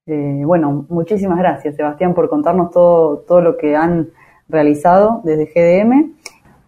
Eh, 0.06 0.43
bueno, 0.45 0.86
muchísimas 0.88 1.38
gracias, 1.38 1.76
Sebastián, 1.76 2.13
por 2.13 2.30
contarnos 2.30 2.71
todo, 2.71 3.17
todo 3.28 3.41
lo 3.41 3.58
que 3.58 3.76
han 3.76 4.08
realizado 4.48 5.19
desde 5.26 5.48
GDM. 5.48 6.13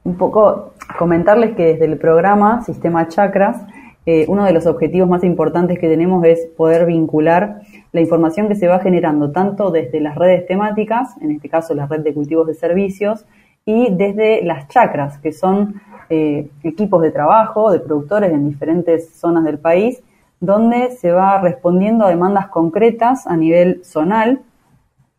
Un 0.03 0.17
poco 0.17 0.73
comentarles 0.99 1.56
que 1.56 1.67
desde 1.67 1.86
el 1.86 1.97
programa 1.97 2.63
Sistema 2.63 3.08
Chakras, 3.08 3.65
eh, 4.10 4.24
uno 4.30 4.46
de 4.46 4.54
los 4.54 4.65
objetivos 4.67 5.10
más 5.10 5.26
importantes 5.26 5.78
que 5.80 5.89
tenemos 5.89 6.24
es 6.24 6.46
poder 6.56 6.86
vincular 6.86 7.60
la 7.91 8.00
información 8.00 8.48
que 8.48 8.56
se 8.56 8.65
va 8.65 8.80
generando 8.80 9.32
tanto 9.32 9.70
desde 9.70 10.00
las 10.00 10.15
redes 10.15 10.48
temáticas, 10.48 11.17
en 11.20 11.32
este 11.32 11.50
caso 11.50 11.76
la 11.76 11.88
red 11.88 12.00
de 12.00 12.13
cultivos 12.13 12.48
de 12.48 12.54
servicios, 12.54 13.26
y 13.65 13.93
desde 13.93 14.46
las 14.46 14.70
chacras, 14.70 15.17
que 15.17 15.34
son 15.34 15.82
eh, 16.10 16.48
equipos 16.63 17.02
de 17.02 17.12
trabajo 17.12 17.70
de 17.70 17.82
productores 17.82 18.32
en 18.32 18.48
diferentes 18.48 19.10
zonas 19.10 19.43
del 19.43 19.60
país, 19.60 20.02
donde 20.39 20.91
se 20.91 21.12
va 21.12 21.41
respondiendo 21.41 22.06
a 22.06 22.10
demandas 22.10 22.48
concretas 22.48 23.28
a 23.28 23.36
nivel 23.36 23.82
zonal 23.84 24.39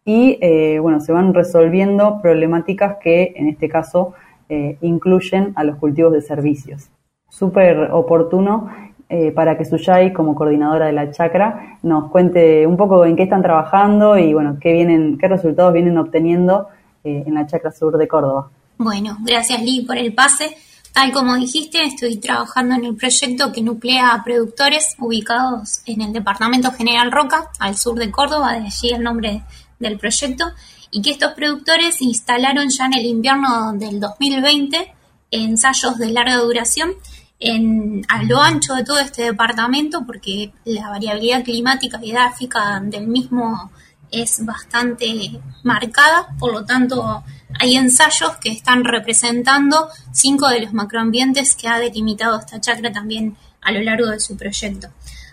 y 0.06 0.38
eh, 0.40 0.78
bueno, 0.78 1.00
se 1.00 1.12
van 1.12 1.34
resolviendo 1.34 2.22
problemáticas 2.22 2.96
que 3.02 3.34
en 3.36 3.48
este 3.48 3.68
caso 3.68 4.14
incluyen 4.80 5.52
a 5.56 5.62
los 5.64 5.76
cultivos 5.76 6.10
de 6.10 6.22
servicios 6.22 6.88
súper 7.28 7.90
oportuno 7.92 8.70
eh, 9.10 9.32
para 9.32 9.56
que 9.56 9.64
Suyay, 9.64 10.12
como 10.12 10.34
coordinadora 10.34 10.86
de 10.86 10.92
la 10.92 11.10
chacra, 11.10 11.78
nos 11.82 12.10
cuente 12.10 12.66
un 12.66 12.76
poco 12.76 13.06
en 13.06 13.16
qué 13.16 13.22
están 13.22 13.42
trabajando 13.42 14.18
y 14.18 14.34
bueno, 14.34 14.58
qué 14.60 14.72
vienen, 14.74 15.16
qué 15.16 15.28
resultados 15.28 15.72
vienen 15.72 15.96
obteniendo 15.96 16.68
eh, 17.04 17.24
en 17.26 17.34
la 17.34 17.46
chacra 17.46 17.72
sur 17.72 17.96
de 17.96 18.06
Córdoba. 18.06 18.50
Bueno, 18.76 19.16
gracias 19.20 19.62
Lee 19.62 19.84
por 19.86 19.96
el 19.96 20.12
pase. 20.12 20.56
Tal 20.92 21.12
como 21.12 21.36
dijiste, 21.36 21.82
estoy 21.82 22.16
trabajando 22.18 22.74
en 22.74 22.84
el 22.84 22.96
proyecto 22.96 23.52
que 23.52 23.62
nuclea 23.62 24.12
a 24.12 24.24
productores 24.24 24.94
ubicados 24.98 25.80
en 25.86 26.02
el 26.02 26.12
departamento 26.12 26.70
General 26.72 27.10
Roca, 27.10 27.50
al 27.60 27.76
sur 27.76 27.98
de 27.98 28.10
Córdoba, 28.10 28.54
de 28.54 28.66
allí 28.66 28.90
el 28.90 29.02
nombre 29.02 29.42
del 29.78 29.98
proyecto, 29.98 30.44
y 30.90 31.00
que 31.00 31.10
estos 31.10 31.32
productores 31.32 32.02
instalaron 32.02 32.68
ya 32.68 32.86
en 32.86 32.94
el 32.94 33.06
invierno 33.06 33.72
del 33.74 34.00
2020 34.00 34.92
ensayos 35.30 35.98
de 35.98 36.10
larga 36.10 36.36
duración 36.38 36.90
en, 37.40 38.04
a 38.08 38.22
lo 38.24 38.40
ancho 38.40 38.74
de 38.74 38.84
todo 38.84 38.98
este 38.98 39.22
departamento 39.22 40.04
porque 40.04 40.52
la 40.64 40.88
variabilidad 40.90 41.44
climática 41.44 41.98
y 42.02 42.10
gráfica 42.10 42.80
del 42.82 43.06
mismo 43.06 43.70
es 44.10 44.44
bastante 44.44 45.40
marcada, 45.62 46.28
por 46.38 46.52
lo 46.52 46.64
tanto 46.64 47.22
hay 47.60 47.76
ensayos 47.76 48.36
que 48.36 48.50
están 48.50 48.84
representando 48.84 49.88
cinco 50.12 50.48
de 50.48 50.60
los 50.60 50.72
macroambientes 50.72 51.54
que 51.54 51.68
ha 51.68 51.78
delimitado 51.78 52.38
esta 52.38 52.60
chacra 52.60 52.92
también 52.92 53.36
a 53.60 53.72
lo 53.72 53.80
largo 53.82 54.06
de 54.08 54.20
su 54.20 54.36
proyecto. 54.36 54.88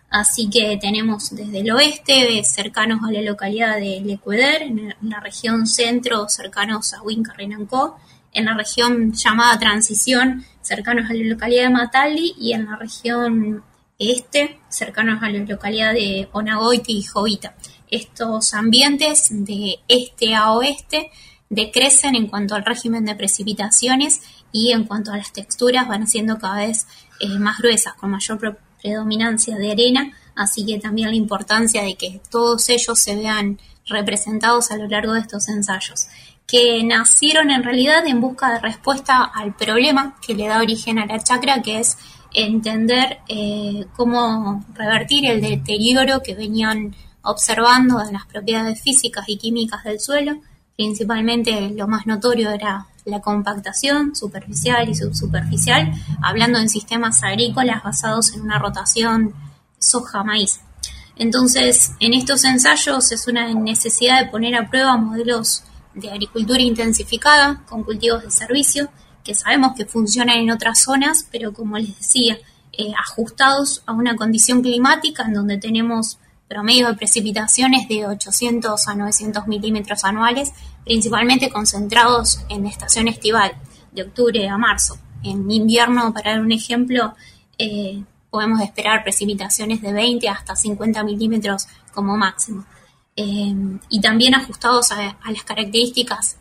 Así 0.09 0.49
que 0.49 0.77
tenemos 0.79 1.35
desde 1.35 1.59
el 1.59 1.71
oeste, 1.71 2.41
cercanos 2.43 3.01
a 3.03 3.11
la 3.11 3.21
localidad 3.21 3.77
de 3.77 4.01
Lecueder, 4.01 4.61
en 4.61 4.95
la 5.01 5.19
región 5.19 5.67
centro, 5.67 6.29
cercanos 6.29 6.93
a 6.93 7.01
Huinca-Renancó, 7.01 7.97
en 8.35 8.45
la 8.45 8.53
región 8.53 9.13
llamada 9.13 9.57
Transición, 9.57 10.45
cercanos 10.61 11.09
a 11.09 11.13
la 11.13 11.23
localidad 11.23 11.63
de 11.63 11.69
Matali, 11.69 12.35
y 12.39 12.53
en 12.53 12.65
la 12.65 12.75
región 12.75 13.63
este, 13.97 14.59
cercanos 14.69 15.23
a 15.23 15.29
la 15.29 15.39
localidad 15.39 15.93
de 15.93 16.27
Onagoiti 16.33 16.97
y 16.97 17.03
Jovita. 17.03 17.55
Estos 17.89 18.53
ambientes 18.53 19.29
de 19.31 19.79
este 19.87 20.35
a 20.35 20.51
oeste 20.51 21.11
decrecen 21.49 22.15
en 22.15 22.27
cuanto 22.27 22.55
al 22.55 22.65
régimen 22.65 23.05
de 23.05 23.15
precipitaciones 23.15 24.21
y 24.51 24.71
en 24.71 24.83
cuanto 24.83 25.11
a 25.11 25.17
las 25.17 25.31
texturas 25.31 25.87
van 25.87 26.07
siendo 26.07 26.37
cada 26.37 26.57
vez 26.57 26.87
eh, 27.21 27.29
más 27.39 27.59
gruesas, 27.59 27.93
con 27.93 28.11
mayor 28.11 28.59
predominancia 28.81 29.55
de 29.55 29.71
arena, 29.71 30.11
así 30.35 30.65
que 30.65 30.77
también 30.77 31.09
la 31.09 31.15
importancia 31.15 31.83
de 31.83 31.95
que 31.95 32.19
todos 32.29 32.67
ellos 32.69 32.99
se 32.99 33.15
vean 33.15 33.59
representados 33.87 34.71
a 34.71 34.77
lo 34.77 34.87
largo 34.87 35.13
de 35.13 35.21
estos 35.21 35.47
ensayos 35.49 36.07
que 36.47 36.83
nacieron 36.83 37.49
en 37.49 37.63
realidad 37.63 38.05
en 38.05 38.21
busca 38.21 38.53
de 38.53 38.59
respuesta 38.59 39.23
al 39.23 39.55
problema 39.55 40.15
que 40.25 40.35
le 40.35 40.47
da 40.47 40.59
origen 40.59 40.99
a 40.99 41.05
la 41.05 41.19
chacra, 41.19 41.61
que 41.61 41.79
es 41.79 41.97
entender 42.33 43.19
eh, 43.27 43.85
cómo 43.95 44.63
revertir 44.73 45.25
el 45.25 45.41
deterioro 45.41 46.21
que 46.21 46.35
venían 46.35 46.95
observando 47.23 47.99
en 48.01 48.13
las 48.13 48.25
propiedades 48.25 48.81
físicas 48.81 49.25
y 49.27 49.37
químicas 49.37 49.83
del 49.83 49.99
suelo. 49.99 50.39
Principalmente 50.75 51.71
lo 51.71 51.87
más 51.87 52.05
notorio 52.05 52.51
era 52.51 52.87
la 53.05 53.21
compactación 53.21 54.15
superficial 54.15 54.89
y 54.89 54.95
subsuperficial, 54.95 55.91
hablando 56.21 56.59
en 56.59 56.69
sistemas 56.69 57.23
agrícolas 57.23 57.83
basados 57.83 58.33
en 58.33 58.41
una 58.41 58.59
rotación 58.59 59.33
soja-maíz. 59.79 60.59
Entonces, 61.17 61.91
en 61.99 62.13
estos 62.13 62.43
ensayos 62.43 63.11
es 63.11 63.27
una 63.27 63.53
necesidad 63.53 64.23
de 64.23 64.31
poner 64.31 64.55
a 64.55 64.69
prueba 64.69 64.97
modelos 64.97 65.63
de 65.93 66.09
agricultura 66.09 66.61
intensificada 66.61 67.63
con 67.67 67.83
cultivos 67.83 68.23
de 68.23 68.31
servicio, 68.31 68.89
que 69.23 69.33
sabemos 69.33 69.73
que 69.75 69.85
funcionan 69.85 70.37
en 70.37 70.51
otras 70.51 70.81
zonas, 70.81 71.25
pero 71.31 71.53
como 71.53 71.77
les 71.77 71.97
decía, 71.97 72.37
eh, 72.73 72.91
ajustados 72.97 73.81
a 73.85 73.93
una 73.93 74.15
condición 74.15 74.61
climática 74.61 75.23
en 75.23 75.33
donde 75.33 75.57
tenemos 75.57 76.17
promedio 76.47 76.87
de 76.87 76.95
precipitaciones 76.95 77.87
de 77.87 78.05
800 78.05 78.87
a 78.87 78.95
900 78.95 79.47
milímetros 79.47 80.03
anuales, 80.03 80.51
principalmente 80.83 81.49
concentrados 81.49 82.39
en 82.49 82.65
estación 82.67 83.07
estival, 83.07 83.53
de 83.93 84.03
octubre 84.03 84.47
a 84.47 84.57
marzo. 84.57 84.97
En 85.23 85.49
invierno, 85.49 86.13
para 86.13 86.31
dar 86.31 86.41
un 86.41 86.51
ejemplo, 86.51 87.15
eh, 87.57 88.03
podemos 88.35 88.59
esperar 88.59 89.01
precipitaciones 89.01 89.81
de 89.81 89.93
20 89.93 90.27
hasta 90.27 90.57
50 90.57 91.05
milímetros 91.05 91.67
como 91.93 92.17
máximo. 92.17 92.65
Em, 93.15 93.79
y 93.87 94.01
también 94.01 94.35
ajustados 94.35 94.91
a, 94.91 95.15
las 95.31 95.43
características 95.45 96.35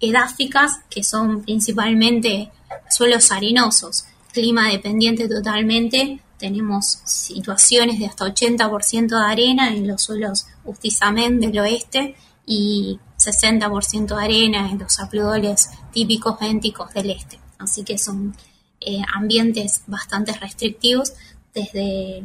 edáficas, 0.00 0.80
que 0.90 1.04
son 1.04 1.42
principalmente 1.42 2.50
suelos 2.90 3.30
arenosos, 3.30 4.06
clima 4.32 4.70
dependiente 4.70 5.28
totalmente. 5.28 6.18
Tenemos 6.36 6.98
situaciones 7.04 8.00
de 8.00 8.06
hasta 8.06 8.24
80% 8.24 9.20
de 9.20 9.24
arena 9.24 9.68
en 9.68 9.86
los 9.86 10.02
suelos 10.02 10.48
Ustizamen 10.64 11.38
del 11.38 11.56
oeste 11.60 12.16
y 12.44 12.98
60% 13.18 14.16
de 14.16 14.24
arena 14.24 14.68
en 14.68 14.80
los 14.80 14.98
aplodoles 14.98 15.70
típicos 15.92 16.40
bénticos 16.40 16.92
del 16.92 17.10
este. 17.10 17.38
Así 17.56 17.84
que 17.84 17.98
son 17.98 18.34
eh, 18.80 19.00
ambientes 19.14 19.82
bastante 19.86 20.32
restrictivos 20.32 21.14
desde 21.56 22.22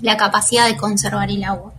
la 0.00 0.16
capacidad 0.16 0.66
de 0.66 0.76
conservar 0.76 1.30
el 1.30 1.44
agua. 1.44 1.72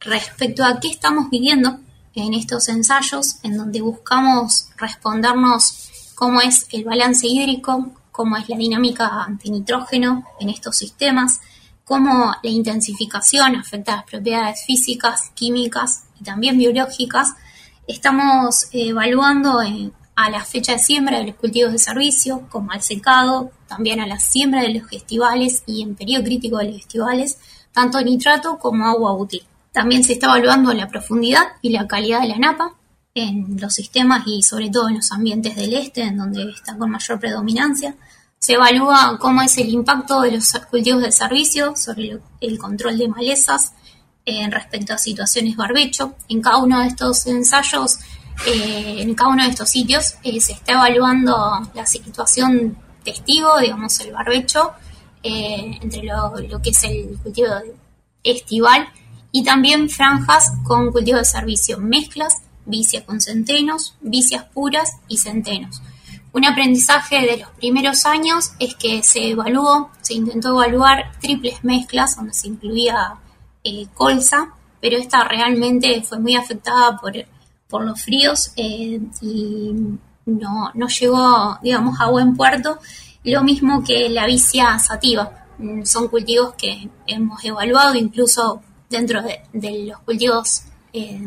Respecto 0.00 0.64
a 0.64 0.78
qué 0.78 0.88
estamos 0.88 1.30
viviendo 1.30 1.78
en 2.14 2.34
estos 2.34 2.68
ensayos, 2.68 3.36
en 3.42 3.56
donde 3.56 3.80
buscamos 3.80 4.68
respondernos 4.76 6.12
cómo 6.14 6.42
es 6.42 6.66
el 6.72 6.84
balance 6.84 7.26
hídrico, 7.26 7.90
cómo 8.12 8.36
es 8.36 8.48
la 8.48 8.56
dinámica 8.56 9.26
de 9.42 9.50
nitrógeno 9.50 10.24
en 10.38 10.50
estos 10.50 10.76
sistemas, 10.76 11.40
cómo 11.84 12.34
la 12.42 12.50
intensificación 12.50 13.56
afecta 13.56 13.96
las 13.96 14.04
propiedades 14.04 14.64
físicas, 14.64 15.30
químicas 15.34 16.04
y 16.20 16.24
también 16.24 16.58
biológicas, 16.58 17.34
estamos 17.86 18.68
evaluando 18.72 19.60
a 20.16 20.30
la 20.30 20.44
fecha 20.44 20.72
de 20.72 20.78
siembra 20.78 21.18
de 21.18 21.26
los 21.26 21.36
cultivos 21.36 21.72
de 21.72 21.78
servicio, 21.78 22.46
como 22.50 22.72
al 22.72 22.82
secado, 22.82 23.50
también 23.66 24.00
a 24.00 24.06
la 24.06 24.18
siembra 24.18 24.62
de 24.62 24.74
los 24.74 24.88
festivales 24.88 25.62
y 25.66 25.82
en 25.82 25.96
periodo 25.96 26.24
crítico 26.24 26.58
de 26.58 26.66
los 26.66 26.76
festivales, 26.76 27.38
tanto 27.72 28.00
nitrato 28.00 28.58
como 28.58 28.86
agua 28.86 29.12
útil. 29.14 29.42
También 29.72 30.04
se 30.04 30.12
está 30.12 30.26
evaluando 30.26 30.72
la 30.72 30.88
profundidad 30.88 31.42
y 31.60 31.70
la 31.70 31.88
calidad 31.88 32.20
de 32.20 32.28
la 32.28 32.38
napa 32.38 32.74
en 33.14 33.56
los 33.60 33.74
sistemas 33.74 34.22
y 34.26 34.42
sobre 34.42 34.70
todo 34.70 34.88
en 34.88 34.96
los 34.96 35.10
ambientes 35.12 35.56
del 35.56 35.74
este, 35.74 36.02
en 36.02 36.16
donde 36.16 36.50
está 36.50 36.76
con 36.76 36.90
mayor 36.90 37.18
predominancia. 37.18 37.96
Se 38.38 38.54
evalúa 38.54 39.18
cómo 39.20 39.42
es 39.42 39.56
el 39.58 39.70
impacto 39.70 40.20
de 40.20 40.32
los 40.32 40.52
cultivos 40.70 41.02
de 41.02 41.10
servicio 41.10 41.74
sobre 41.76 42.20
el 42.40 42.58
control 42.58 42.98
de 42.98 43.08
malezas 43.08 43.72
en 44.24 44.50
respecto 44.52 44.94
a 44.94 44.98
situaciones 44.98 45.56
barbecho. 45.56 46.14
En 46.28 46.40
cada 46.40 46.58
uno 46.58 46.80
de 46.80 46.88
estos 46.88 47.26
ensayos, 47.26 47.98
eh, 48.46 49.00
en 49.00 49.14
cada 49.14 49.30
uno 49.30 49.44
de 49.44 49.50
estos 49.50 49.70
sitios, 49.70 50.16
eh, 50.22 50.40
se 50.40 50.52
está 50.52 50.72
evaluando 50.72 51.34
la 51.74 51.86
situación 51.86 52.76
testigo, 53.02 53.58
digamos, 53.58 53.98
el 54.00 54.12
barbecho, 54.12 54.72
eh, 55.22 55.78
entre 55.80 56.02
lo, 56.02 56.34
lo, 56.40 56.60
que 56.60 56.70
es 56.70 56.84
el 56.84 57.18
cultivo 57.22 57.48
estival 58.22 58.88
y 59.32 59.42
también 59.42 59.88
franjas 59.88 60.52
con 60.64 60.92
cultivo 60.92 61.18
de 61.18 61.24
servicio, 61.24 61.78
mezclas, 61.78 62.42
vicia 62.66 63.04
con 63.04 63.20
centenos, 63.20 63.96
vicias 64.00 64.44
puras 64.52 64.98
y 65.08 65.18
centenos. 65.18 65.80
Un 66.32 66.44
aprendizaje 66.44 67.20
de 67.20 67.38
los 67.38 67.50
primeros 67.50 68.04
años 68.06 68.52
es 68.58 68.74
que 68.74 69.02
se 69.02 69.30
evaluó, 69.30 69.90
se 70.02 70.14
intentó 70.14 70.50
evaluar 70.50 71.12
triples 71.20 71.62
mezclas 71.62 72.16
donde 72.16 72.34
se 72.34 72.48
incluía 72.48 73.18
colza, 73.94 74.48
pero 74.80 74.98
esta 74.98 75.24
realmente 75.24 76.02
fue 76.02 76.18
muy 76.18 76.34
afectada 76.36 76.98
por, 76.98 77.12
por 77.68 77.84
los 77.84 78.00
fríos 78.02 78.52
eh, 78.56 79.00
y 79.20 79.72
no, 80.26 80.70
no 80.74 80.88
llegó, 80.88 81.58
digamos, 81.62 82.00
a 82.00 82.10
buen 82.10 82.36
puerto. 82.36 82.78
Lo 83.24 83.42
mismo 83.42 83.82
que 83.82 84.08
la 84.08 84.26
vicia 84.26 84.78
sativa. 84.78 85.44
Mm, 85.58 85.84
son 85.84 86.08
cultivos 86.08 86.54
que 86.54 86.88
hemos 87.06 87.44
evaluado 87.44 87.94
incluso 87.94 88.60
dentro 88.90 89.22
de, 89.22 89.86
los 89.86 90.00
cultivos 90.00 90.62
eh, 90.92 91.20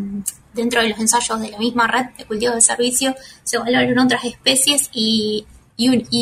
dentro 0.54 0.82
de 0.82 0.90
los 0.90 1.00
ensayos 1.00 1.40
de 1.40 1.50
la 1.50 1.58
misma 1.58 1.88
red 1.88 2.08
de 2.18 2.26
cultivos 2.26 2.56
de 2.56 2.62
servicio 2.62 3.16
se 3.44 3.56
evaluaron 3.56 4.00
otras 4.00 4.26
especies 4.26 4.90
y, 4.94 5.46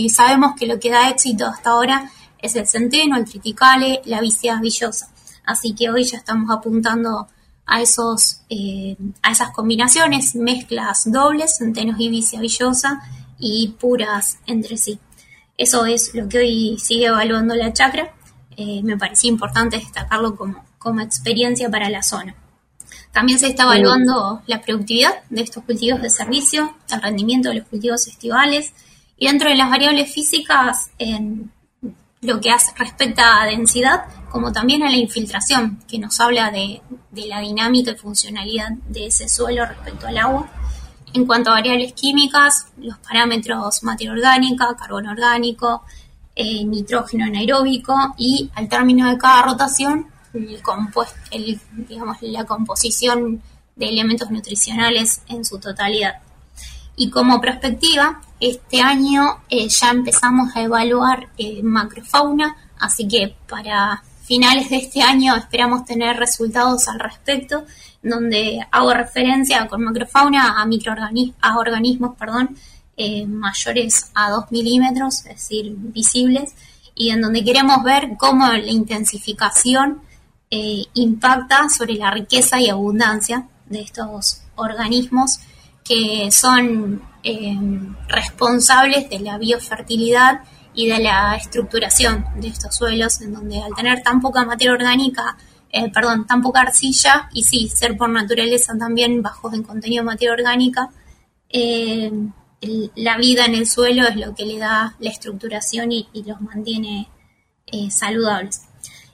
sabemos 0.10 0.54
que 0.58 0.68
lo 0.68 0.80
que 0.80 0.92
da 0.92 1.10
éxito 1.10 1.48
hasta 1.48 1.72
ahora 1.72 2.12
es 2.40 2.56
el 2.56 2.68
centeno, 2.68 3.18
el 3.18 3.26
triticale, 3.26 4.02
la 4.06 4.20
vicia 4.20 4.60
villosa. 4.60 5.10
Así 5.46 5.74
que 5.74 5.90
hoy 5.90 6.04
ya 6.04 6.18
estamos 6.18 6.52
apuntando 6.52 7.28
a 7.66 7.82
esos 7.82 8.42
eh, 8.50 8.96
a 9.22 9.32
esas 9.32 9.52
combinaciones, 9.52 10.36
mezclas 10.36 11.12
dobles, 11.12 11.58
centenos 11.58 12.00
y 12.00 12.10
vicia 12.10 12.40
villosa 12.40 13.02
y 13.40 13.76
puras 13.80 14.40
entre 14.46 14.78
sí. 14.78 15.00
Eso 15.58 15.86
es 15.86 16.14
lo 16.14 16.28
que 16.28 16.40
hoy 16.40 16.78
sigue 16.80 17.08
evaluando 17.08 17.56
la 17.56 17.74
chacra. 17.74 18.14
Eh, 18.58 18.82
me 18.84 18.98
parecía 18.98 19.30
importante 19.30 19.78
destacarlo 19.78 20.36
como, 20.36 20.64
como 20.78 21.02
experiencia 21.02 21.70
para 21.70 21.90
la 21.90 22.04
zona. 22.04 22.36
También 23.12 23.40
se 23.40 23.48
está 23.48 23.64
evaluando 23.64 24.42
la 24.46 24.62
productividad 24.62 25.24
de 25.30 25.42
estos 25.42 25.64
cultivos 25.64 26.02
de 26.02 26.10
servicio, 26.10 26.76
el 26.92 27.02
rendimiento 27.02 27.50
de 27.50 27.56
los 27.56 27.68
cultivos 27.68 28.08
estivales 28.08 28.74
y 29.18 29.28
dentro 29.28 29.50
de 29.50 29.56
las 29.56 29.70
variables 29.70 30.14
físicas 30.14 30.92
en 30.98 31.52
lo 32.26 32.40
que 32.40 32.52
hace, 32.52 32.72
respecta 32.78 33.42
a 33.42 33.46
densidad, 33.46 34.06
como 34.30 34.52
también 34.52 34.84
a 34.84 34.90
la 34.90 34.98
infiltración, 34.98 35.80
que 35.88 36.00
nos 36.00 36.20
habla 36.20 36.52
de, 36.52 36.82
la 37.12 37.40
dinámica 37.40 37.92
y 37.92 37.96
funcionalidad 37.96 38.72
de 38.90 39.08
ese 39.08 39.30
suelo 39.30 39.66
respecto 39.66 40.08
al 40.08 40.18
agua. 40.18 40.50
En 41.14 41.26
cuanto 41.26 41.50
a 41.52 41.54
variables 41.54 41.94
químicas, 41.94 42.68
los 42.78 42.98
parámetros 42.98 43.82
materia 43.84 44.12
orgánica, 44.12 44.76
carbono 44.78 45.12
orgánico, 45.12 45.84
eh, 46.36 46.66
nitrógeno 46.66 47.26
anaeróbico 47.26 47.96
y 48.18 48.52
al 48.56 48.68
término 48.68 49.10
de 49.10 49.18
cada 49.18 49.44
rotación 49.44 50.08
el, 51.32 51.60
digamos, 51.72 52.18
la 52.22 52.46
composición 52.46 53.42
de 53.76 53.90
elementos 53.90 54.30
nutricionales 54.32 55.22
en 55.28 55.46
su 55.46 55.60
totalidad. 55.60 56.16
Y 56.96 57.10
como 57.10 57.42
perspectiva, 57.42 58.22
este 58.50 58.82
año 58.82 59.42
eh, 59.50 59.68
ya 59.70 59.90
empezamos 59.90 60.56
a 60.56 60.62
evaluar 60.62 61.30
eh, 61.38 61.62
macrofauna, 61.64 62.56
así 62.80 63.08
que 63.08 63.36
para 63.48 64.04
finales 64.24 64.70
de 64.70 64.78
este 64.78 65.02
año 65.02 65.36
esperamos 65.36 65.86
tener 65.86 66.18
resultados 66.18 66.88
al 66.88 67.00
respecto, 67.00 67.66
donde 68.04 68.60
hago 68.72 68.94
referencia 68.94 69.68
con 69.68 69.84
macrofauna 69.84 70.62
a 70.62 70.66
microorganismos, 70.66 71.36
a 71.42 71.58
organismos, 71.58 72.16
perdón, 72.18 72.56
eh, 72.98 73.26
mayores 73.26 74.12
a 74.14 74.30
2 74.30 74.52
milímetros, 74.52 75.26
es 75.26 75.36
decir, 75.36 75.74
visibles, 75.76 76.54
y 76.94 77.10
en 77.10 77.22
donde 77.22 77.44
queremos 77.44 77.84
ver 77.84 78.12
cómo 78.18 78.48
la 78.48 78.72
intensificación 78.72 80.02
impacta 80.94 81.68
sobre 81.68 81.96
la 81.96 82.12
riqueza 82.12 82.62
y 82.62 82.70
abundancia 82.70 83.46
de 83.66 83.82
estos 83.82 84.44
organismos 84.56 85.40
que 85.84 86.32
son 86.32 87.02
eh, 87.26 87.58
responsables 88.08 89.10
de 89.10 89.20
la 89.20 89.38
biofertilidad 89.38 90.42
y 90.74 90.88
de 90.88 91.00
la 91.00 91.36
estructuración 91.36 92.26
de 92.38 92.50
estos 92.50 92.76
suelos, 92.76 93.20
en 93.22 93.34
donde 93.34 93.62
al 93.62 93.74
tener 93.76 94.04
tan 94.04 94.22
poca 94.22 94.46
materia 94.46 94.74
orgánica, 94.74 95.36
eh, 95.72 95.90
perdón, 95.92 96.28
tan 96.28 96.42
poca 96.42 96.62
arcilla, 96.62 97.30
y 97.34 97.44
sí, 97.44 97.68
ser 97.68 97.98
por 97.98 98.10
naturaleza 98.10 98.78
también 98.78 99.22
bajos 99.22 99.54
en 99.54 99.64
contenido 99.64 100.04
de 100.04 100.06
materia 100.06 100.34
orgánica, 100.34 100.90
la 102.96 103.18
vida 103.18 103.46
en 103.46 103.56
el 103.56 103.68
suelo 103.68 104.08
es 104.08 104.16
lo 104.18 104.36
que 104.36 104.46
le 104.46 104.60
da 104.60 104.96
la 105.00 105.10
estructuración 105.10 105.92
y 105.92 106.08
los 106.26 106.42
mantiene 106.42 107.08
saludables. 107.90 108.62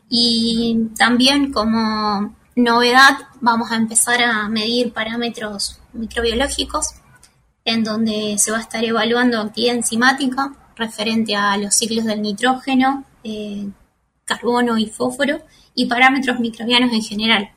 Y 0.09 0.89
también 0.97 1.53
como 1.53 2.35
novedad 2.55 3.17
vamos 3.39 3.71
a 3.71 3.77
empezar 3.77 4.21
a 4.21 4.49
medir 4.49 4.91
parámetros 4.91 5.79
microbiológicos 5.93 7.00
en 7.65 7.83
donde 7.83 8.35
se 8.37 8.51
va 8.51 8.57
a 8.57 8.61
estar 8.61 8.83
evaluando 8.83 9.39
actividad 9.39 9.75
enzimática 9.75 10.53
referente 10.75 11.35
a 11.35 11.57
los 11.57 11.75
ciclos 11.75 12.05
del 12.05 12.21
nitrógeno, 12.21 13.03
eh, 13.23 13.67
carbono 14.25 14.77
y 14.77 14.87
fósforo 14.87 15.37
y 15.75 15.87
parámetros 15.87 16.39
microbianos 16.39 16.91
en 16.93 17.01
general, 17.01 17.49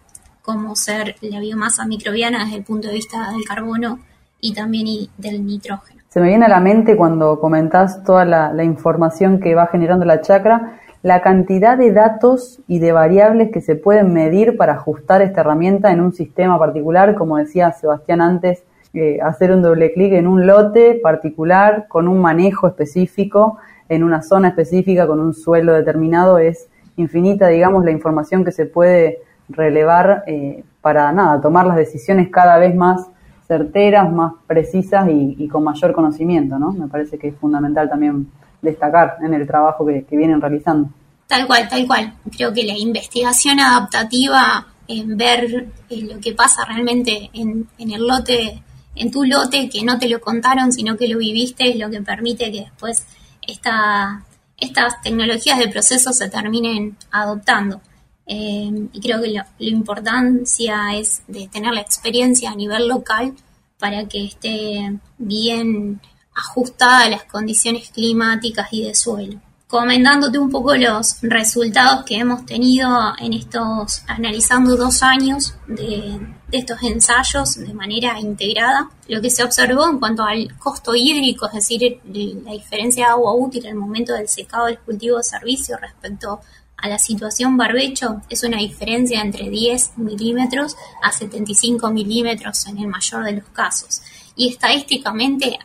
como 0.43 0.77
ser 0.77 1.17
la 1.23 1.41
biomasa 1.41 1.87
microbiana 1.87 2.45
desde 2.45 2.59
el 2.59 2.65
punto 2.65 2.89
de 2.89 2.95
vista 2.95 3.31
del 3.33 3.45
carbono 3.45 4.01
y 4.41 4.53
también 4.53 5.09
del 5.17 5.45
nitrógeno. 5.45 6.03
Se 6.09 6.21
me 6.21 6.29
viene 6.29 6.45
a 6.45 6.49
la 6.49 6.61
mente 6.61 6.97
cuando 6.97 7.41
comentás 7.41 8.05
toda 8.05 8.25
la, 8.25 8.53
la 8.53 8.63
información 8.63 9.41
que 9.41 9.55
va 9.55 9.67
generando 9.67 10.05
la 10.05 10.21
chacra, 10.21 10.81
la 11.03 11.23
cantidad 11.23 11.77
de 11.77 11.93
datos 11.93 12.61
y 12.69 12.79
de 12.79 12.93
variables 12.93 13.51
que 13.53 13.61
se 13.61 13.75
pueden 13.75 14.13
medir 14.13 14.57
para 14.57 14.75
ajustar 14.75 15.23
esta 15.23 15.41
herramienta 15.41 15.93
en 15.93 16.01
un 16.01 16.13
sistema 16.13 16.59
particular, 16.59 17.15
como 17.15 17.37
decía 17.37 17.73
Sebastián 17.73 18.21
antes, 18.21 18.65
eh, 18.95 19.19
hacer 19.23 19.53
un 19.53 19.63
doble 19.63 19.93
clic 19.93 20.13
en 20.13 20.27
un 20.27 20.47
lote 20.47 21.01
particular 21.03 21.87
con 21.89 22.09
un 22.09 22.21
manejo 22.21 22.69
específico, 22.69 23.59
en 23.89 24.03
una 24.03 24.23
zona 24.23 24.49
específica, 24.49 25.07
con 25.07 25.21
un 25.21 25.35
suelo 25.35 25.75
determinado, 25.75 26.39
es 26.39 26.69
infinita, 26.97 27.49
digamos, 27.49 27.85
la 27.85 27.91
información 27.91 28.45
que 28.45 28.53
se 28.53 28.67
puede 28.67 29.19
relevar 29.49 30.25
eh, 30.27 30.65
para 30.81 31.13
nada, 31.13 31.41
tomar 31.41 31.67
las 31.67 31.77
decisiones 31.77 32.29
cada 32.31 32.59
vez 32.59 32.75
más 32.75 33.07
certeras, 33.47 34.11
más 34.11 34.33
precisas 34.47 35.09
y, 35.11 35.49
con 35.49 35.65
mayor 35.65 35.93
conocimiento, 35.93 36.59
¿no? 36.59 36.73
Me 36.73 36.89
parece 36.89 37.19
que 37.19 37.29
es 37.29 37.37
fundamental 37.37 37.89
también 37.89 38.29
destacar 38.63 39.19
en 39.23 39.35
el 39.35 39.47
trabajo 39.47 39.85
que, 39.87 40.05
vienen 40.11 40.41
realizando. 40.41 40.89
Tal 41.27 41.47
cual, 41.47 41.69
tal 41.69 41.87
cual. 41.87 42.15
Creo 42.37 42.53
que 42.53 42.65
la 42.65 42.77
investigación 42.77 43.61
adaptativa 43.61 44.67
en 44.89 45.17
ver 45.17 45.69
eh, 45.91 46.03
lo 46.03 46.21
que 46.21 46.33
pasa 46.33 46.65
realmente 46.65 47.31
en, 47.33 47.67
el 47.79 48.07
lote, 48.07 48.63
en 48.95 49.11
tu 49.11 49.25
lote, 49.25 49.69
que 49.69 49.83
no 49.83 49.99
te 49.99 50.09
lo 50.09 50.21
contaron, 50.21 50.73
sino 50.73 50.97
que 50.97 51.09
lo 51.09 51.19
viviste, 51.19 51.71
es 51.71 51.77
lo 51.77 51.91
que 51.91 52.01
permite 52.01 52.51
que 52.53 52.61
después 52.61 53.05
esta, 53.47 54.25
estas 54.57 55.01
tecnologías 55.03 55.59
de 55.59 55.69
proceso 55.69 56.13
se 56.13 56.29
terminen 56.29 56.97
adoptando. 57.11 57.81
Eh, 58.27 58.89
y 58.93 59.01
creo 59.01 59.21
que 59.21 59.29
la 59.29 59.47
importancia 59.59 60.95
es 60.95 61.23
de 61.27 61.49
tener 61.49 61.75
la 61.75 61.83
experiencia 61.83 62.51
a 62.51 62.55
nivel 62.55 62.89
local 62.89 63.35
para 63.79 64.07
que 64.09 64.25
esté 64.25 64.99
bien 65.19 66.01
ajustada 66.35 67.05
a 67.05 67.11
las 67.11 67.25
condiciones 67.25 67.91
climáticas 67.91 68.69
y 68.73 68.83
de 68.83 68.95
suelo. 68.95 69.41
Comentándote 69.75 70.39
un 70.39 70.51
poco 70.51 70.77
los 70.77 71.21
resultados 71.23 72.05
que 72.05 72.19
hemos 72.19 72.47
tenido 72.47 72.89
en 73.19 73.33
estos, 73.33 74.05
analizando 74.07 74.77
dos 74.77 75.03
años 75.03 75.57
de, 75.67 76.21
estos 76.53 76.81
ensayos 76.85 77.57
de 77.57 77.75
manera 77.75 78.21
integrada, 78.21 78.89
lo 79.09 79.21
que 79.21 79.31
se 79.31 79.43
observó 79.43 79.89
en 79.91 79.99
cuanto 79.99 80.23
al 80.23 80.57
costo 80.59 80.95
hídrico, 80.95 81.49
es 81.49 81.55
decir, 81.55 82.01
la 82.05 82.53
diferencia 82.53 83.07
de 83.07 83.11
agua 83.11 83.35
útil 83.35 83.67
al 83.67 83.75
momento 83.75 84.13
del 84.13 84.29
secado 84.29 84.67
del 84.67 84.79
cultivo 84.79 85.17
de 85.17 85.25
servicio 85.25 85.77
respecto 85.77 86.39
a 86.77 86.89
la 86.89 87.01
situación 87.01 87.57
barbecho, 87.57 88.23
es 88.31 88.45
una 88.45 88.59
diferencia 88.59 89.21
entre 89.23 89.51
10 89.51 89.99
milímetros 89.99 90.77
a 91.03 91.11
75 91.11 91.91
milímetros 91.91 92.65
en 92.69 92.79
el 92.79 92.87
mayor 92.87 93.25
de 93.25 93.33
los 93.33 93.47
casos. 93.47 94.03
Y 94.37 94.51
estadísticamente, 94.51 95.59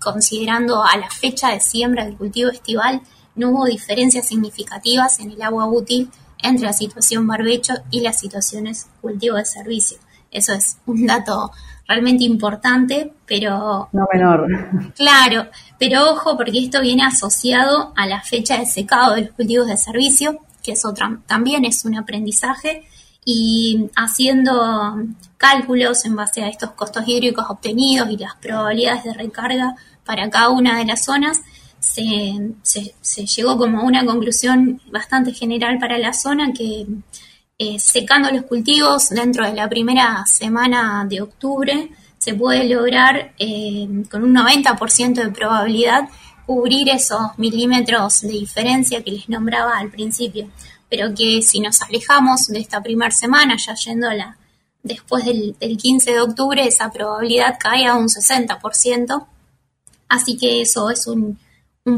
considerando 0.00 0.84
a 0.84 0.96
la 0.96 1.10
fecha 1.10 1.50
de 1.50 1.58
siembra 1.58 2.04
del 2.04 2.16
cultivo 2.16 2.50
estival, 2.50 3.00
no 3.36 3.50
hubo 3.50 3.66
diferencias 3.66 4.26
significativas 4.26 5.20
en 5.20 5.30
el 5.30 5.42
agua 5.42 5.66
útil 5.66 6.10
entre 6.42 6.66
la 6.66 6.72
situación 6.72 7.26
barbecho 7.26 7.74
y 7.90 8.00
las 8.00 8.18
situaciones 8.18 8.88
cultivo 9.00 9.36
de 9.36 9.44
servicio. 9.44 9.98
Eso 10.30 10.52
es 10.52 10.78
un 10.86 11.06
dato 11.06 11.52
realmente 11.86 12.24
importante, 12.24 13.12
pero... 13.26 13.88
No 13.92 14.06
menor. 14.12 14.46
Claro, 14.96 15.46
pero 15.78 16.10
ojo 16.12 16.36
porque 16.36 16.58
esto 16.58 16.80
viene 16.80 17.04
asociado 17.04 17.92
a 17.96 18.06
la 18.06 18.22
fecha 18.22 18.58
de 18.58 18.66
secado 18.66 19.14
de 19.14 19.22
los 19.22 19.30
cultivos 19.32 19.68
de 19.68 19.76
servicio, 19.76 20.40
que 20.62 20.72
es 20.72 20.84
otra, 20.84 21.20
también 21.26 21.64
es 21.64 21.84
un 21.84 21.96
aprendizaje 21.96 22.82
y 23.24 23.88
haciendo 23.94 24.96
cálculos 25.36 26.04
en 26.04 26.16
base 26.16 26.42
a 26.42 26.48
estos 26.48 26.70
costos 26.72 27.04
hídricos 27.06 27.46
obtenidos 27.48 28.10
y 28.10 28.16
las 28.16 28.34
probabilidades 28.36 29.04
de 29.04 29.14
recarga 29.14 29.76
para 30.04 30.30
cada 30.30 30.50
una 30.50 30.78
de 30.78 30.86
las 30.86 31.04
zonas, 31.04 31.40
se, 31.86 33.26
llegó 33.26 33.56
como 33.56 33.82
una 33.82 34.04
conclusión 34.04 34.80
bastante 34.90 35.32
general 35.32 35.78
para 35.78 35.98
la 35.98 36.12
zona 36.12 36.52
que 36.52 36.86
eh, 37.58 37.78
secando 37.78 38.30
los 38.30 38.44
cultivos 38.44 39.08
dentro 39.08 39.46
de 39.46 39.54
la 39.54 39.68
primera 39.68 40.24
semana 40.26 41.06
de 41.08 41.22
octubre 41.22 41.90
se 42.18 42.34
puede 42.34 42.68
lograr 42.68 43.32
eh, 43.38 43.88
con 44.10 44.24
un 44.24 44.34
90% 44.34 45.14
de 45.14 45.30
probabilidad 45.30 46.08
cubrir 46.44 46.88
esos 46.90 47.36
milímetros 47.38 48.20
de 48.20 48.28
diferencia 48.28 49.02
que 49.02 49.10
les 49.10 49.28
nombraba 49.28 49.78
al 49.78 49.90
principio. 49.90 50.48
Pero 50.88 51.12
que 51.14 51.42
si 51.42 51.60
nos 51.60 51.82
alejamos 51.82 52.46
de 52.46 52.60
esta 52.60 52.80
primera 52.80 53.10
semana, 53.10 53.56
ya 53.56 53.74
yendo 53.74 54.08
a 54.08 54.14
la, 54.14 54.36
después 54.82 55.24
del, 55.24 55.56
15 55.58 56.12
de 56.12 56.20
octubre, 56.20 56.64
esa 56.64 56.90
probabilidad 56.90 57.58
cae 57.58 57.86
a 57.86 57.96
un 57.96 58.08
60%, 58.08 59.26
así 60.08 60.36
que 60.36 60.60
eso 60.62 60.88
es 60.90 61.08
un, 61.08 61.38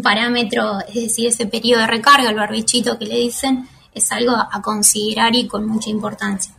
parámetro, 0.03 0.81
es 0.87 0.95
decir, 0.95 1.29
ese 1.29 1.47
periodo 1.47 1.81
de 1.81 1.87
recarga, 1.87 2.29
el 2.29 2.37
barbichito 2.37 2.99
que 2.99 3.07
le 3.07 3.17
dicen, 3.17 3.67
es 3.95 4.13
algo 4.13 4.33
a, 4.33 4.61
considerar 4.63 5.35
y 5.35 5.47
con 5.49 5.67
mucha 5.67 5.91
importancia. 5.91 6.55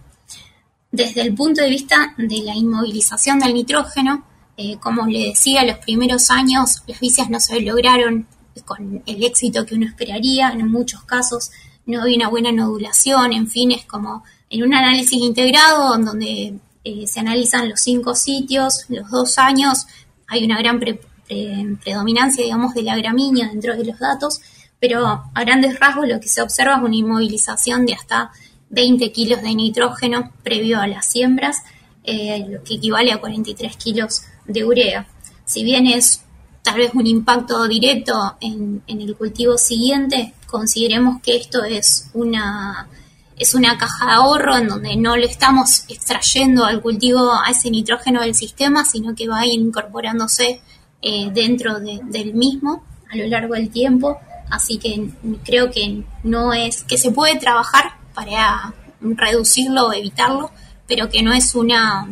Desde 0.92 1.22
el 1.22 1.36
punto 1.36 1.62
de 1.62 1.70
vista 1.70 2.16
de 2.18 2.42
la 2.44 2.56
inmovilización 2.56 3.40
del 3.40 3.54
nitrógeno, 3.54 4.26
eh, 4.58 4.78
como 4.80 5.06
le 5.06 5.28
decía, 5.28 5.64
los 5.64 5.78
primeros 5.78 6.32
años 6.32 6.82
las 6.88 7.00
vicias 7.00 7.30
no 7.30 7.40
se 7.40 7.62
lograron 7.62 8.28
con 8.66 9.04
el 9.06 9.24
éxito 9.24 9.66
que 9.66 9.76
uno 9.76 9.86
esperaría, 9.86 10.50
en 10.50 10.70
muchos 10.70 11.04
casos 11.04 11.52
no 11.86 12.04
hay 12.04 12.16
una 12.16 12.30
buena 12.30 12.52
nodulación, 12.52 13.32
en 13.34 13.48
fin, 13.48 13.72
es 13.72 13.86
como 13.86 14.24
en 14.50 14.64
un 14.64 14.74
análisis 14.74 15.22
integrado 15.22 15.98
donde 15.98 16.60
eh, 16.84 17.08
se 17.08 17.20
analizan 17.20 17.70
los 17.70 17.80
cinco 17.80 18.16
sitios, 18.16 18.86
los 18.90 19.10
dos 19.10 19.38
años, 19.38 19.86
hay 20.28 20.44
una 20.44 20.60
gran 20.60 20.80
predominancia, 21.84 22.44
digamos, 22.44 22.74
de 22.74 22.84
la 22.84 22.98
gramínea 22.98 23.50
dentro 23.50 23.76
de 23.76 23.86
los 23.86 24.00
datos, 24.00 24.42
pero 24.80 25.06
a 25.34 25.44
grandes 25.44 25.80
rasgos 25.80 26.08
lo 26.08 26.20
que 26.20 26.28
se 26.28 26.42
observa 26.42 26.78
es 26.78 26.84
una 26.84 26.96
inmovilización 26.96 27.86
de 27.86 27.94
hasta 27.94 28.32
20 28.70 29.12
kilos 29.12 29.42
de 29.42 29.54
nitrógeno 29.54 30.32
previo 30.44 30.80
a 30.80 30.88
las 30.88 31.06
siembras, 31.06 31.58
eh, 32.04 32.46
lo 32.48 32.64
que 32.64 32.76
equivale 32.76 33.12
a 33.12 33.20
43 33.20 33.76
kilos 33.78 34.24
de 34.46 34.66
urea. 34.66 35.08
Si 35.46 35.64
bien 35.64 35.86
es 35.88 36.22
tal 36.64 36.78
vez 36.78 36.92
un 36.94 37.08
impacto 37.08 37.68
directo 37.68 38.38
en, 38.42 38.84
el 38.88 39.16
cultivo 39.16 39.58
siguiente, 39.58 40.34
consideremos 40.46 41.22
que 41.22 41.38
esto 41.38 41.64
es 41.64 42.10
una, 42.14 42.88
es 43.38 43.54
una 43.54 43.78
caja 43.78 44.06
de 44.06 44.12
ahorro 44.14 44.58
en 44.58 44.68
donde 44.68 44.96
no 44.96 45.16
le 45.16 45.26
estamos 45.26 45.84
extrayendo 45.88 46.66
al 46.66 46.82
cultivo 46.82 47.32
a 47.34 47.50
ese 47.50 47.72
nitrógeno 47.72 48.22
del 48.22 48.36
sistema, 48.36 48.86
sino 48.86 49.16
que 49.16 49.28
va 49.28 49.46
incorporándose 49.46 50.62
eh, 51.02 51.30
dentro 51.34 51.80
del 51.80 52.34
mismo 52.34 52.84
a 53.12 53.18
lo 53.18 53.28
largo 53.28 53.54
del 53.56 53.70
tiempo. 53.70 54.20
Así 54.50 54.78
que 54.78 55.10
creo 55.44 55.70
que 55.72 56.04
no 56.24 56.54
es, 56.54 56.84
que 56.84 56.98
se 56.98 57.12
puede 57.12 57.38
trabajar 57.38 57.94
para 58.14 58.74
reducirlo 59.02 59.88
o 59.88 59.94
evitarlo, 59.94 60.52
pero 60.88 61.10
que 61.10 61.22
no 61.22 61.34
es 61.34 61.56
una 61.56 62.08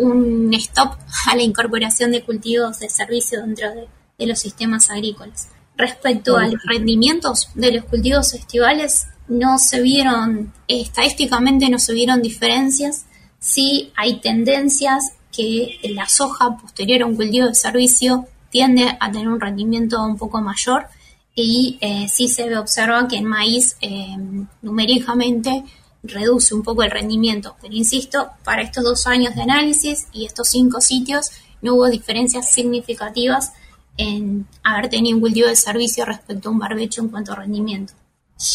un 0.00 0.52
stop 0.54 0.94
a 1.26 1.36
la 1.36 1.42
incorporación 1.42 2.10
de 2.10 2.22
cultivos 2.22 2.78
de 2.78 2.88
servicio 2.88 3.42
dentro 3.42 3.68
de, 3.70 4.26
los 4.26 4.38
sistemas 4.38 4.90
agrícolas. 4.90 5.48
Respecto 5.78 6.36
a 6.36 6.46
los 6.46 6.62
rendimientos 6.66 7.48
de 7.54 7.72
los 7.72 7.84
cultivos 7.86 8.34
estivales, 8.34 9.06
no 9.28 9.58
se 9.58 9.80
vieron, 9.80 10.52
estadísticamente 10.68 11.70
no 11.70 11.78
se 11.78 11.94
vieron 11.94 12.20
diferencias, 12.20 13.06
sí 13.38 13.90
hay 13.96 14.20
tendencias 14.20 15.14
que 15.32 15.78
la 15.94 16.08
soja 16.08 16.56
posterior 16.56 17.02
a 17.02 17.06
un 17.06 17.16
cultivo 17.16 17.46
de 17.46 17.54
servicio 17.54 18.26
tiende 18.50 18.96
a 18.98 19.10
tener 19.10 19.28
un 19.28 19.40
rendimiento 19.40 20.02
un 20.04 20.18
poco 20.18 20.40
mayor 20.40 20.86
y 21.34 21.78
eh, 21.80 22.08
sí 22.08 22.28
se 22.28 22.56
observa 22.56 23.06
que 23.08 23.16
en 23.16 23.24
maíz 23.24 23.76
eh, 23.80 24.16
numéricamente 24.62 25.64
reduce 26.02 26.54
un 26.54 26.62
poco 26.62 26.82
el 26.82 26.90
rendimiento. 26.90 27.56
Pero 27.60 27.74
insisto, 27.74 28.30
para 28.44 28.62
estos 28.62 28.84
dos 28.84 29.06
años 29.06 29.34
de 29.34 29.42
análisis 29.42 30.08
y 30.12 30.26
estos 30.26 30.48
cinco 30.48 30.80
sitios 30.80 31.30
no 31.62 31.74
hubo 31.74 31.88
diferencias 31.88 32.52
significativas 32.52 33.52
en 33.96 34.46
haber 34.62 34.88
tenido 34.88 35.16
un 35.16 35.20
cultivo 35.20 35.48
de 35.48 35.56
servicio 35.56 36.04
respecto 36.04 36.48
a 36.48 36.52
un 36.52 36.58
barbecho 36.58 37.02
en 37.02 37.08
cuanto 37.08 37.32
a 37.32 37.36
rendimiento. 37.36 37.92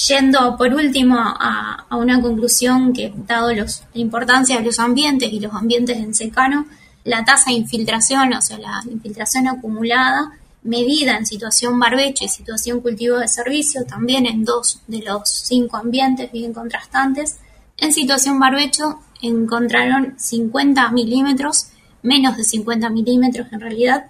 Yendo 0.08 0.58
por 0.58 0.74
último 0.74 1.16
a, 1.20 1.86
una 1.92 2.20
conclusión 2.20 2.92
que, 2.92 3.14
dado 3.28 3.54
la 3.54 3.66
importancia 3.94 4.58
de 4.58 4.64
los 4.64 4.80
ambientes 4.80 5.32
y 5.32 5.40
los 5.40 5.54
ambientes 5.54 5.98
en 5.98 6.16
secano, 6.16 6.66
la 7.04 7.24
tasa 7.24 7.52
de 7.52 7.58
infiltración, 7.58 8.34
o 8.34 8.42
sea, 8.42 8.58
la 8.58 8.82
infiltración 8.90 9.48
acumulada, 9.48 10.32
medida 10.64 11.18
en 11.18 11.28
situación 11.28 11.80
barbecho 11.80 12.26
y 12.26 12.30
situación 12.30 12.82
cultivo 12.82 13.20
de 13.20 13.28
servicio, 13.28 13.86
también 13.86 14.26
en 14.26 14.44
dos 14.44 14.82
de 14.88 15.04
los 15.04 15.30
cinco 15.30 15.78
ambientes 15.78 16.32
bien 16.32 16.52
contrastantes. 16.52 17.38
En 17.78 17.94
situación 17.94 18.40
barbecho 18.40 19.02
encontraron 19.22 20.16
50 20.18 20.90
milímetros, 20.94 21.68
menos 22.02 22.38
de 22.38 22.44
50 22.44 22.90
milímetros 22.90 23.48
en 23.52 23.62
realidad, 23.62 24.06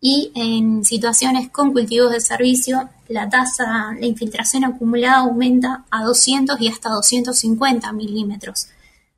y 0.00 0.32
en 0.34 0.84
situaciones 0.84 1.50
con 1.50 1.72
cultivos 1.72 2.10
de 2.10 2.20
servicio 2.20 2.88
la 3.10 3.28
tasa, 3.28 3.92
la 3.98 4.06
infiltración 4.06 4.64
acumulada 4.64 5.18
aumenta 5.18 5.84
a 5.90 6.04
200 6.04 6.60
y 6.60 6.68
hasta 6.68 6.90
250 6.90 7.92
milímetros. 7.92 8.68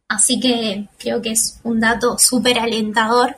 Así 0.09 0.41
que 0.41 0.89
creo 0.99 1.21
que 1.21 1.33
es 1.33 1.61
un 1.63 1.81
dato 1.81 2.19
súper 2.19 2.59
alentador 2.59 3.37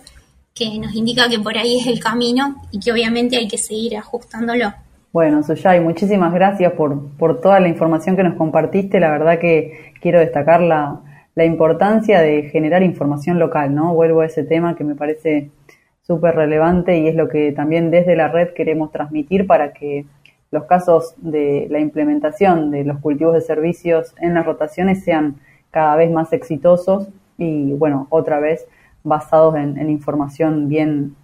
que 0.54 0.78
nos 0.78 0.94
indica 0.94 1.28
que 1.28 1.40
por 1.40 1.58
ahí 1.58 1.80
es 1.80 1.88
el 1.88 1.98
camino 1.98 2.62
y 2.70 2.78
que 2.78 2.92
obviamente 2.92 3.36
hay 3.36 3.48
que 3.48 3.58
seguir 3.58 3.96
ajustándolo. 3.96 4.72
Bueno, 5.12 5.42
Suyay, 5.42 5.80
muchísimas 5.80 6.32
gracias 6.32 6.72
por, 6.72 7.10
por 7.16 7.40
toda 7.40 7.58
la 7.58 7.68
información 7.68 8.16
que 8.16 8.22
nos 8.22 8.36
compartiste. 8.36 9.00
La 9.00 9.10
verdad 9.10 9.40
que 9.40 9.92
quiero 10.00 10.20
destacar 10.20 10.60
la, 10.60 11.00
la 11.34 11.44
importancia 11.44 12.20
de 12.20 12.44
generar 12.44 12.84
información 12.84 13.40
local, 13.40 13.74
¿no? 13.74 13.92
Vuelvo 13.92 14.20
a 14.20 14.26
ese 14.26 14.44
tema 14.44 14.76
que 14.76 14.84
me 14.84 14.94
parece 14.94 15.50
súper 16.02 16.36
relevante 16.36 16.96
y 16.98 17.08
es 17.08 17.16
lo 17.16 17.28
que 17.28 17.50
también 17.50 17.90
desde 17.90 18.14
la 18.14 18.28
red 18.28 18.50
queremos 18.54 18.92
transmitir 18.92 19.46
para 19.46 19.72
que 19.72 20.04
los 20.54 20.64
casos 20.66 21.14
de 21.16 21.66
la 21.68 21.80
implementación 21.80 22.70
de 22.70 22.84
los 22.84 23.00
cultivos 23.00 23.34
de 23.34 23.40
servicios 23.40 24.14
en 24.20 24.34
las 24.34 24.46
rotaciones 24.46 25.02
sean 25.02 25.40
cada 25.72 25.96
vez 25.96 26.12
más 26.12 26.32
exitosos 26.32 27.08
y, 27.36 27.72
bueno, 27.72 28.06
otra 28.08 28.38
vez 28.38 28.64
basados 29.02 29.56
en, 29.56 29.90
información 29.90 30.68
bien 30.68 31.16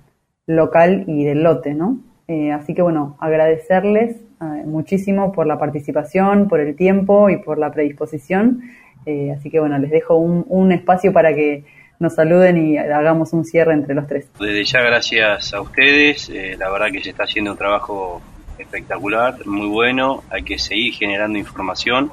local 0.49 1.05
y 1.07 1.25
del 1.25 1.45
lote, 1.45 1.75
¿no? 1.75 2.01
Eh, 2.27 2.51
así 2.51 2.75
que 2.75 2.83
bueno, 2.83 3.17
agradecerles 3.21 4.17
eh, 4.17 4.45
muchísimo 4.67 5.31
por 5.31 5.47
la 5.47 5.61
participación, 5.61 6.49
por 6.49 6.59
el 6.59 6.75
tiempo 6.75 7.31
y 7.31 7.37
por 7.37 7.57
la 7.57 7.71
predisposición. 7.71 8.63
Eh, 9.07 9.31
así 9.31 9.49
que 9.49 9.61
bueno, 9.61 9.79
les 9.79 9.93
dejo 9.93 10.17
un, 10.17 10.73
espacio 10.73 11.13
para 11.13 11.33
que 11.33 11.65
nos 12.01 12.17
saluden 12.17 12.59
y 12.59 12.79
hagamos 12.79 13.33
un 13.33 13.45
cierre 13.45 13.75
entre 13.75 13.95
los 13.95 14.09
tres. 14.09 14.29
Desde 14.41 14.65
ya 14.65 14.81
gracias 14.83 15.55
a 15.55 15.61
ustedes, 15.61 16.29
la 16.59 16.69
verdad 16.71 16.89
que 16.91 17.01
se 17.01 17.11
está 17.11 17.25
haciendo 17.25 17.53
un 17.53 17.59
trabajo 17.59 18.21
espectacular, 18.63 19.47
muy 19.47 19.67
bueno, 19.67 20.23
hay 20.31 20.43
que 20.43 20.59
seguir 20.59 20.95
generando 20.95 21.39
información. 21.39 22.11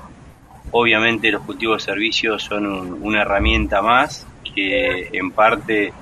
Obviamente 0.71 1.31
los 1.31 1.43
cultivos 1.43 1.85
de 1.85 1.91
servicios 1.91 2.43
son 2.43 2.65
una 3.01 3.21
herramienta 3.21 3.81
más 3.81 4.25
que 4.53 5.09
en 5.13 5.31
parte 5.31 5.93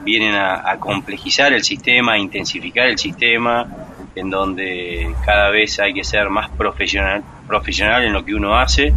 vienen 0.00 0.34
a, 0.34 0.78
complejizar 0.78 1.52
el 1.52 1.64
sistema, 1.64 2.12
a 2.12 2.18
intensificar 2.18 2.86
el 2.86 2.98
sistema, 2.98 3.66
en 4.14 4.30
donde 4.30 5.14
cada 5.24 5.50
vez 5.50 5.78
hay 5.80 5.94
que 5.94 6.04
ser 6.04 6.28
más 6.28 6.50
profesional, 6.50 7.22
profesional 7.46 8.04
en 8.04 8.12
lo 8.12 8.24
que 8.24 8.34
uno 8.34 8.56
hace 8.56 8.94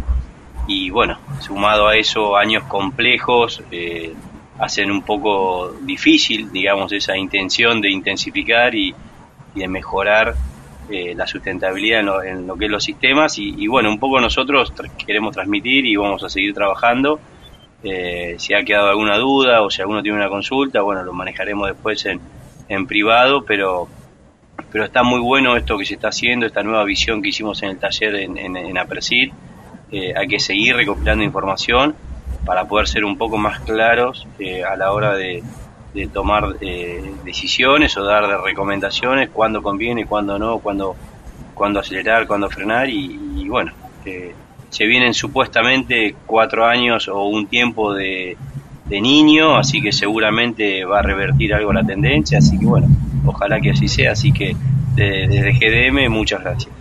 y 0.66 0.90
bueno, 0.90 1.18
sumado 1.40 1.88
a 1.88 1.96
eso 1.96 2.36
años 2.36 2.64
complejos 2.64 3.62
eh, 3.72 4.14
hacen 4.58 4.90
un 4.90 5.02
poco 5.02 5.72
difícil, 5.82 6.52
digamos, 6.52 6.92
esa 6.92 7.16
intención 7.16 7.80
de 7.80 7.90
intensificar 7.90 8.74
y, 8.74 8.94
de 9.54 9.66
mejorar 9.66 10.36
eh, 10.90 11.14
la 11.14 11.26
sustentabilidad 11.26 12.24
en 12.26 12.46
lo, 12.46 12.56
que 12.56 12.66
es 12.66 12.70
los 12.70 12.84
sistemas 12.84 13.38
y, 13.38 13.66
bueno, 13.66 13.90
un 13.90 13.98
poco 13.98 14.20
nosotros 14.20 14.72
queremos 15.06 15.34
transmitir 15.34 15.86
y 15.86 15.96
vamos 15.96 16.22
a 16.24 16.28
seguir 16.28 16.54
trabajando. 16.54 17.20
Eh, 17.82 18.34
si 18.38 18.52
ha 18.52 18.62
quedado 18.62 18.88
alguna 18.88 19.16
duda 19.16 19.62
o 19.62 19.70
si 19.70 19.80
alguno 19.80 20.02
tiene 20.02 20.18
una 20.18 20.28
consulta, 20.28 20.82
bueno, 20.82 21.02
lo 21.02 21.12
manejaremos 21.12 21.68
después 21.68 22.04
en, 22.06 22.20
en 22.68 22.86
privado, 22.86 23.44
pero 23.44 23.88
pero 24.70 24.84
está 24.84 25.02
muy 25.02 25.20
bueno 25.20 25.56
esto 25.56 25.78
que 25.78 25.84
se 25.84 25.94
está 25.94 26.08
haciendo, 26.08 26.46
esta 26.46 26.62
nueva 26.62 26.84
visión 26.84 27.22
que 27.22 27.30
hicimos 27.30 27.62
en 27.62 27.70
el 27.70 27.78
taller 27.78 28.14
en, 28.16 28.38
en, 28.38 28.56
en 28.56 28.76
eh, 29.92 30.14
hay 30.16 30.28
que 30.28 30.38
seguir 30.38 30.76
recopilando 30.76 31.24
información 31.24 31.96
para 32.44 32.66
poder 32.66 32.86
ser 32.86 33.04
un 33.04 33.18
poco 33.18 33.36
más 33.36 33.60
claros 33.60 34.26
eh, 34.38 34.62
a 34.62 34.76
la 34.76 34.92
hora 34.92 35.16
de, 35.16 35.42
tomar 36.12 36.56
eh, 36.60 37.14
decisiones 37.24 37.96
o 37.96 38.04
dar 38.04 38.42
recomendaciones, 38.42 39.30
cuándo 39.30 39.62
conviene, 39.62 40.06
cuándo 40.06 40.38
no, 40.38 40.58
cuándo, 40.58 40.94
cuándo 41.54 41.80
acelerar, 41.80 42.26
cuándo 42.26 42.48
frenar 42.48 42.88
y, 42.88 43.48
bueno, 43.48 43.72
se 44.70 44.86
vienen 44.86 45.14
supuestamente 45.14 46.14
cuatro 46.26 46.64
años 46.64 47.08
o 47.08 47.24
un 47.24 47.46
tiempo 47.46 47.92
de, 47.92 48.36
de 48.86 49.00
niño, 49.00 49.56
así 49.56 49.80
que 49.80 49.92
seguramente 49.92 50.84
va 50.84 51.00
a 51.00 51.02
revertir 51.02 51.54
algo 51.54 51.72
la 51.72 51.84
tendencia, 51.84 52.38
así 52.38 52.58
que 52.58 52.66
bueno, 52.66 52.88
ojalá 53.26 53.60
que 53.60 53.70
así 53.70 53.88
sea, 53.88 54.12
así 54.12 54.32
que 54.32 54.56
desde 54.94 55.52
GDM 55.52 56.10
muchas 56.10 56.42
gracias. 56.42 56.74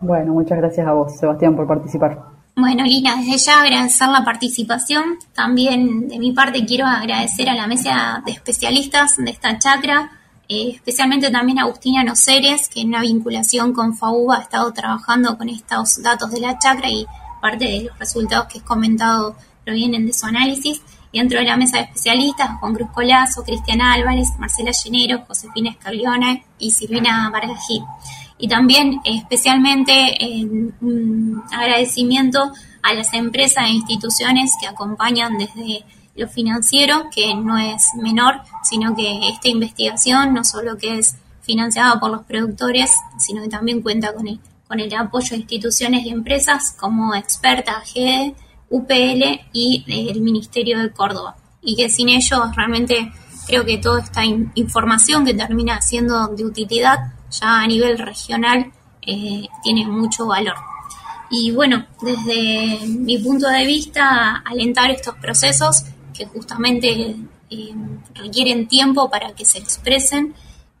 Bueno, 0.00 0.34
muchas 0.34 0.58
gracias 0.58 0.86
a 0.86 0.92
vos, 0.92 1.16
Sebastián, 1.18 1.56
por 1.56 1.66
participar. 1.66 2.35
Bueno, 2.58 2.84
Lina, 2.84 3.16
desde 3.16 3.36
ya 3.36 3.60
agradecer 3.60 4.08
la 4.08 4.24
participación. 4.24 5.18
También 5.34 6.08
de 6.08 6.18
mi 6.18 6.32
parte 6.32 6.64
quiero 6.64 6.86
agradecer 6.86 7.50
a 7.50 7.54
la 7.54 7.66
mesa 7.66 8.22
de 8.24 8.32
especialistas 8.32 9.18
de 9.18 9.30
esta 9.30 9.58
chacra, 9.58 10.10
eh, 10.48 10.70
especialmente 10.72 11.30
también 11.30 11.58
a 11.58 11.64
Agustina 11.64 12.02
Noceres, 12.02 12.70
que 12.70 12.80
en 12.80 12.88
una 12.88 13.02
vinculación 13.02 13.74
con 13.74 13.94
FAUBA 13.94 14.38
ha 14.38 14.40
estado 14.40 14.72
trabajando 14.72 15.36
con 15.36 15.50
estos 15.50 16.02
datos 16.02 16.30
de 16.30 16.40
la 16.40 16.58
chacra 16.58 16.88
y 16.88 17.06
parte 17.42 17.66
de 17.66 17.82
los 17.82 17.98
resultados 17.98 18.46
que 18.46 18.60
he 18.60 18.62
comentado 18.62 19.36
provienen 19.62 20.06
de 20.06 20.14
su 20.14 20.24
análisis. 20.24 20.80
Dentro 21.12 21.38
de 21.38 21.44
la 21.44 21.58
mesa 21.58 21.76
de 21.76 21.82
especialistas, 21.84 22.58
Juan 22.58 22.74
Cruz 22.74 22.88
Colazo, 22.90 23.44
Cristian 23.44 23.82
Álvarez, 23.82 24.28
Marcela 24.38 24.70
Llenero, 24.70 25.26
Josefina 25.28 25.72
Escaglione 25.72 26.46
y 26.58 26.70
Silvina 26.70 27.28
Vargas 27.28 27.66
Gil 27.68 27.82
y 28.38 28.48
también 28.48 29.00
especialmente 29.04 29.92
agradecimiento 31.52 32.52
a 32.82 32.94
las 32.94 33.12
empresas 33.14 33.66
e 33.66 33.72
instituciones 33.72 34.52
que 34.60 34.66
acompañan 34.66 35.38
desde 35.38 35.84
lo 36.14 36.28
financiero, 36.28 37.08
que 37.14 37.34
no 37.34 37.58
es 37.58 37.94
menor, 37.96 38.42
sino 38.62 38.94
que 38.94 39.28
esta 39.28 39.48
investigación 39.48 40.34
no 40.34 40.44
solo 40.44 40.76
que 40.76 40.98
es 40.98 41.16
financiada 41.42 41.98
por 42.00 42.10
los 42.10 42.22
productores, 42.22 42.90
sino 43.18 43.42
que 43.42 43.48
también 43.48 43.82
cuenta 43.82 44.12
con 44.12 44.26
el, 44.26 44.40
con 44.66 44.80
el 44.80 44.92
apoyo 44.94 45.30
de 45.30 45.36
instituciones 45.36 46.04
y 46.04 46.10
empresas 46.10 46.74
como 46.78 47.14
Experta, 47.14 47.82
GED, 47.84 48.32
UPL 48.68 49.40
y 49.52 49.84
el 49.86 50.20
Ministerio 50.20 50.80
de 50.80 50.90
Córdoba. 50.90 51.36
Y 51.62 51.76
que 51.76 51.88
sin 51.88 52.08
ellos 52.08 52.54
realmente 52.54 53.12
creo 53.46 53.64
que 53.64 53.78
toda 53.78 54.00
esta 54.00 54.24
información 54.54 55.24
que 55.24 55.34
termina 55.34 55.80
siendo 55.80 56.28
de 56.28 56.44
utilidad 56.44 56.98
ya 57.40 57.60
a 57.60 57.66
nivel 57.66 57.98
regional 57.98 58.72
eh, 59.02 59.46
tiene 59.62 59.86
mucho 59.86 60.26
valor. 60.26 60.56
Y 61.30 61.50
bueno, 61.50 61.86
desde 62.00 62.86
mi 62.86 63.18
punto 63.18 63.48
de 63.48 63.66
vista, 63.66 64.42
alentar 64.44 64.90
estos 64.90 65.16
procesos 65.16 65.84
que 66.14 66.26
justamente 66.26 67.16
eh, 67.50 67.74
requieren 68.14 68.68
tiempo 68.68 69.10
para 69.10 69.34
que 69.34 69.44
se 69.44 69.58
expresen 69.58 70.34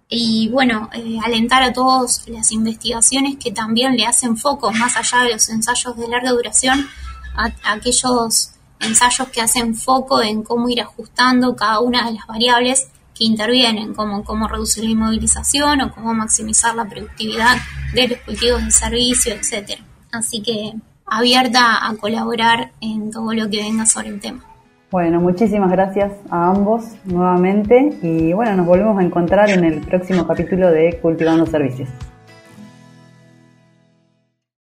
y 0.08 0.48
bueno, 0.50 0.88
eh, 0.92 1.18
alentar 1.24 1.64
a 1.64 1.72
todas 1.72 2.28
las 2.28 2.52
investigaciones 2.52 3.36
que 3.36 3.50
también 3.50 3.96
le 3.96 4.06
hacen 4.06 4.36
foco, 4.36 4.70
más 4.70 4.96
allá 4.96 5.24
de 5.24 5.32
los 5.32 5.48
ensayos 5.48 5.96
de 5.96 6.06
larga 6.06 6.30
duración, 6.30 6.88
a 7.36 7.52
aquellos 7.64 8.50
ensayos 8.80 9.28
que 9.28 9.40
hacen 9.40 9.74
foco 9.74 10.22
en 10.22 10.42
cómo 10.42 10.68
ir 10.68 10.80
ajustando 10.80 11.56
cada 11.56 11.80
una 11.80 12.06
de 12.06 12.12
las 12.14 12.26
variables 12.26 12.88
que 13.16 13.24
intervienen, 13.24 13.94
como 13.94 14.24
cómo 14.24 14.48
reducir 14.48 14.84
la 14.84 14.90
inmovilización 14.90 15.80
o 15.80 15.92
cómo 15.92 16.12
maximizar 16.14 16.74
la 16.74 16.84
productividad 16.84 17.56
de 17.94 18.08
los 18.08 18.18
cultivos 18.20 18.64
de 18.64 18.70
servicio, 18.70 19.34
etcétera. 19.34 19.82
Así 20.12 20.42
que 20.42 20.74
abierta 21.06 21.86
a 21.86 21.94
colaborar 21.96 22.72
en 22.80 23.10
todo 23.10 23.32
lo 23.32 23.48
que 23.48 23.58
venga 23.58 23.86
sobre 23.86 24.08
el 24.08 24.20
tema. 24.20 24.44
Bueno, 24.90 25.20
muchísimas 25.20 25.70
gracias 25.70 26.12
a 26.30 26.50
ambos 26.50 26.84
nuevamente 27.04 27.98
y 28.02 28.32
bueno, 28.32 28.54
nos 28.56 28.66
volvemos 28.66 28.98
a 28.98 29.02
encontrar 29.02 29.50
en 29.50 29.64
el 29.64 29.80
próximo 29.80 30.26
capítulo 30.26 30.70
de 30.70 30.98
Cultivando 31.00 31.44
Servicios. 31.46 31.88